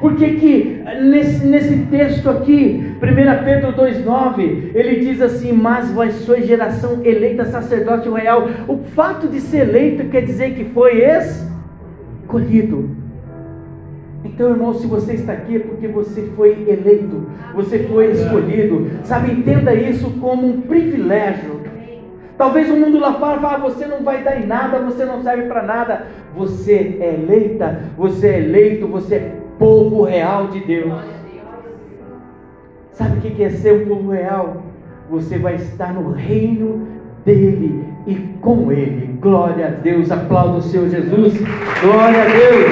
Por 0.01 0.15
que, 0.15 0.33
que 0.37 0.83
nesse, 0.99 1.45
nesse 1.45 1.77
texto 1.85 2.27
aqui, 2.27 2.95
1 2.97 3.45
Pedro 3.45 3.71
2,9, 3.73 4.71
ele 4.73 4.99
diz 4.99 5.21
assim: 5.21 5.53
Mas 5.53 5.91
vós 5.91 6.15
sois 6.25 6.47
geração 6.47 7.05
eleita, 7.05 7.45
sacerdote 7.45 8.09
real. 8.09 8.49
O 8.67 8.79
fato 8.79 9.27
de 9.27 9.39
ser 9.39 9.69
eleito 9.69 10.09
quer 10.09 10.23
dizer 10.23 10.55
que 10.55 10.65
foi 10.65 11.03
escolhido. 11.05 12.97
Então, 14.23 14.49
irmão, 14.49 14.73
se 14.73 14.87
você 14.87 15.13
está 15.13 15.33
aqui 15.33 15.57
é 15.57 15.59
porque 15.59 15.87
você 15.87 16.23
foi 16.35 16.65
eleito, 16.67 17.27
você 17.53 17.79
foi 17.83 18.11
escolhido. 18.11 18.89
Sabe, 19.03 19.31
entenda 19.31 19.71
isso 19.73 20.09
como 20.19 20.47
um 20.47 20.61
privilégio. 20.61 21.61
Talvez 22.39 22.71
o 22.71 22.75
mundo 22.75 22.99
lá 22.99 23.13
fora 23.13 23.39
fale, 23.39 23.55
ah, 23.55 23.69
você 23.69 23.85
não 23.85 24.03
vai 24.03 24.23
dar 24.23 24.41
em 24.41 24.47
nada, 24.47 24.79
você 24.79 25.05
não 25.05 25.21
serve 25.21 25.43
para 25.43 25.61
nada. 25.61 26.07
Você 26.35 26.97
é 26.99 27.13
eleita, 27.13 27.83
você 27.95 28.27
é 28.29 28.39
eleito, 28.39 28.87
você 28.87 29.15
é 29.15 29.41
povo 29.61 30.05
real 30.05 30.47
de 30.47 30.59
Deus. 30.61 30.91
Sabe 32.93 33.19
o 33.19 33.21
que 33.21 33.43
é 33.43 33.49
ser 33.51 33.83
um 33.83 33.87
povo 33.87 34.09
real? 34.09 34.63
Você 35.07 35.37
vai 35.37 35.53
estar 35.55 35.93
no 35.93 36.11
reino 36.13 36.87
dele 37.23 37.85
e 38.07 38.15
com 38.41 38.71
ele. 38.71 39.19
Glória 39.21 39.67
a 39.67 39.69
Deus, 39.69 40.11
aplauda 40.11 40.57
o 40.57 40.61
Senhor 40.63 40.89
Jesus. 40.89 41.35
Glória 41.79 42.23
a 42.23 42.25
Deus. 42.25 42.71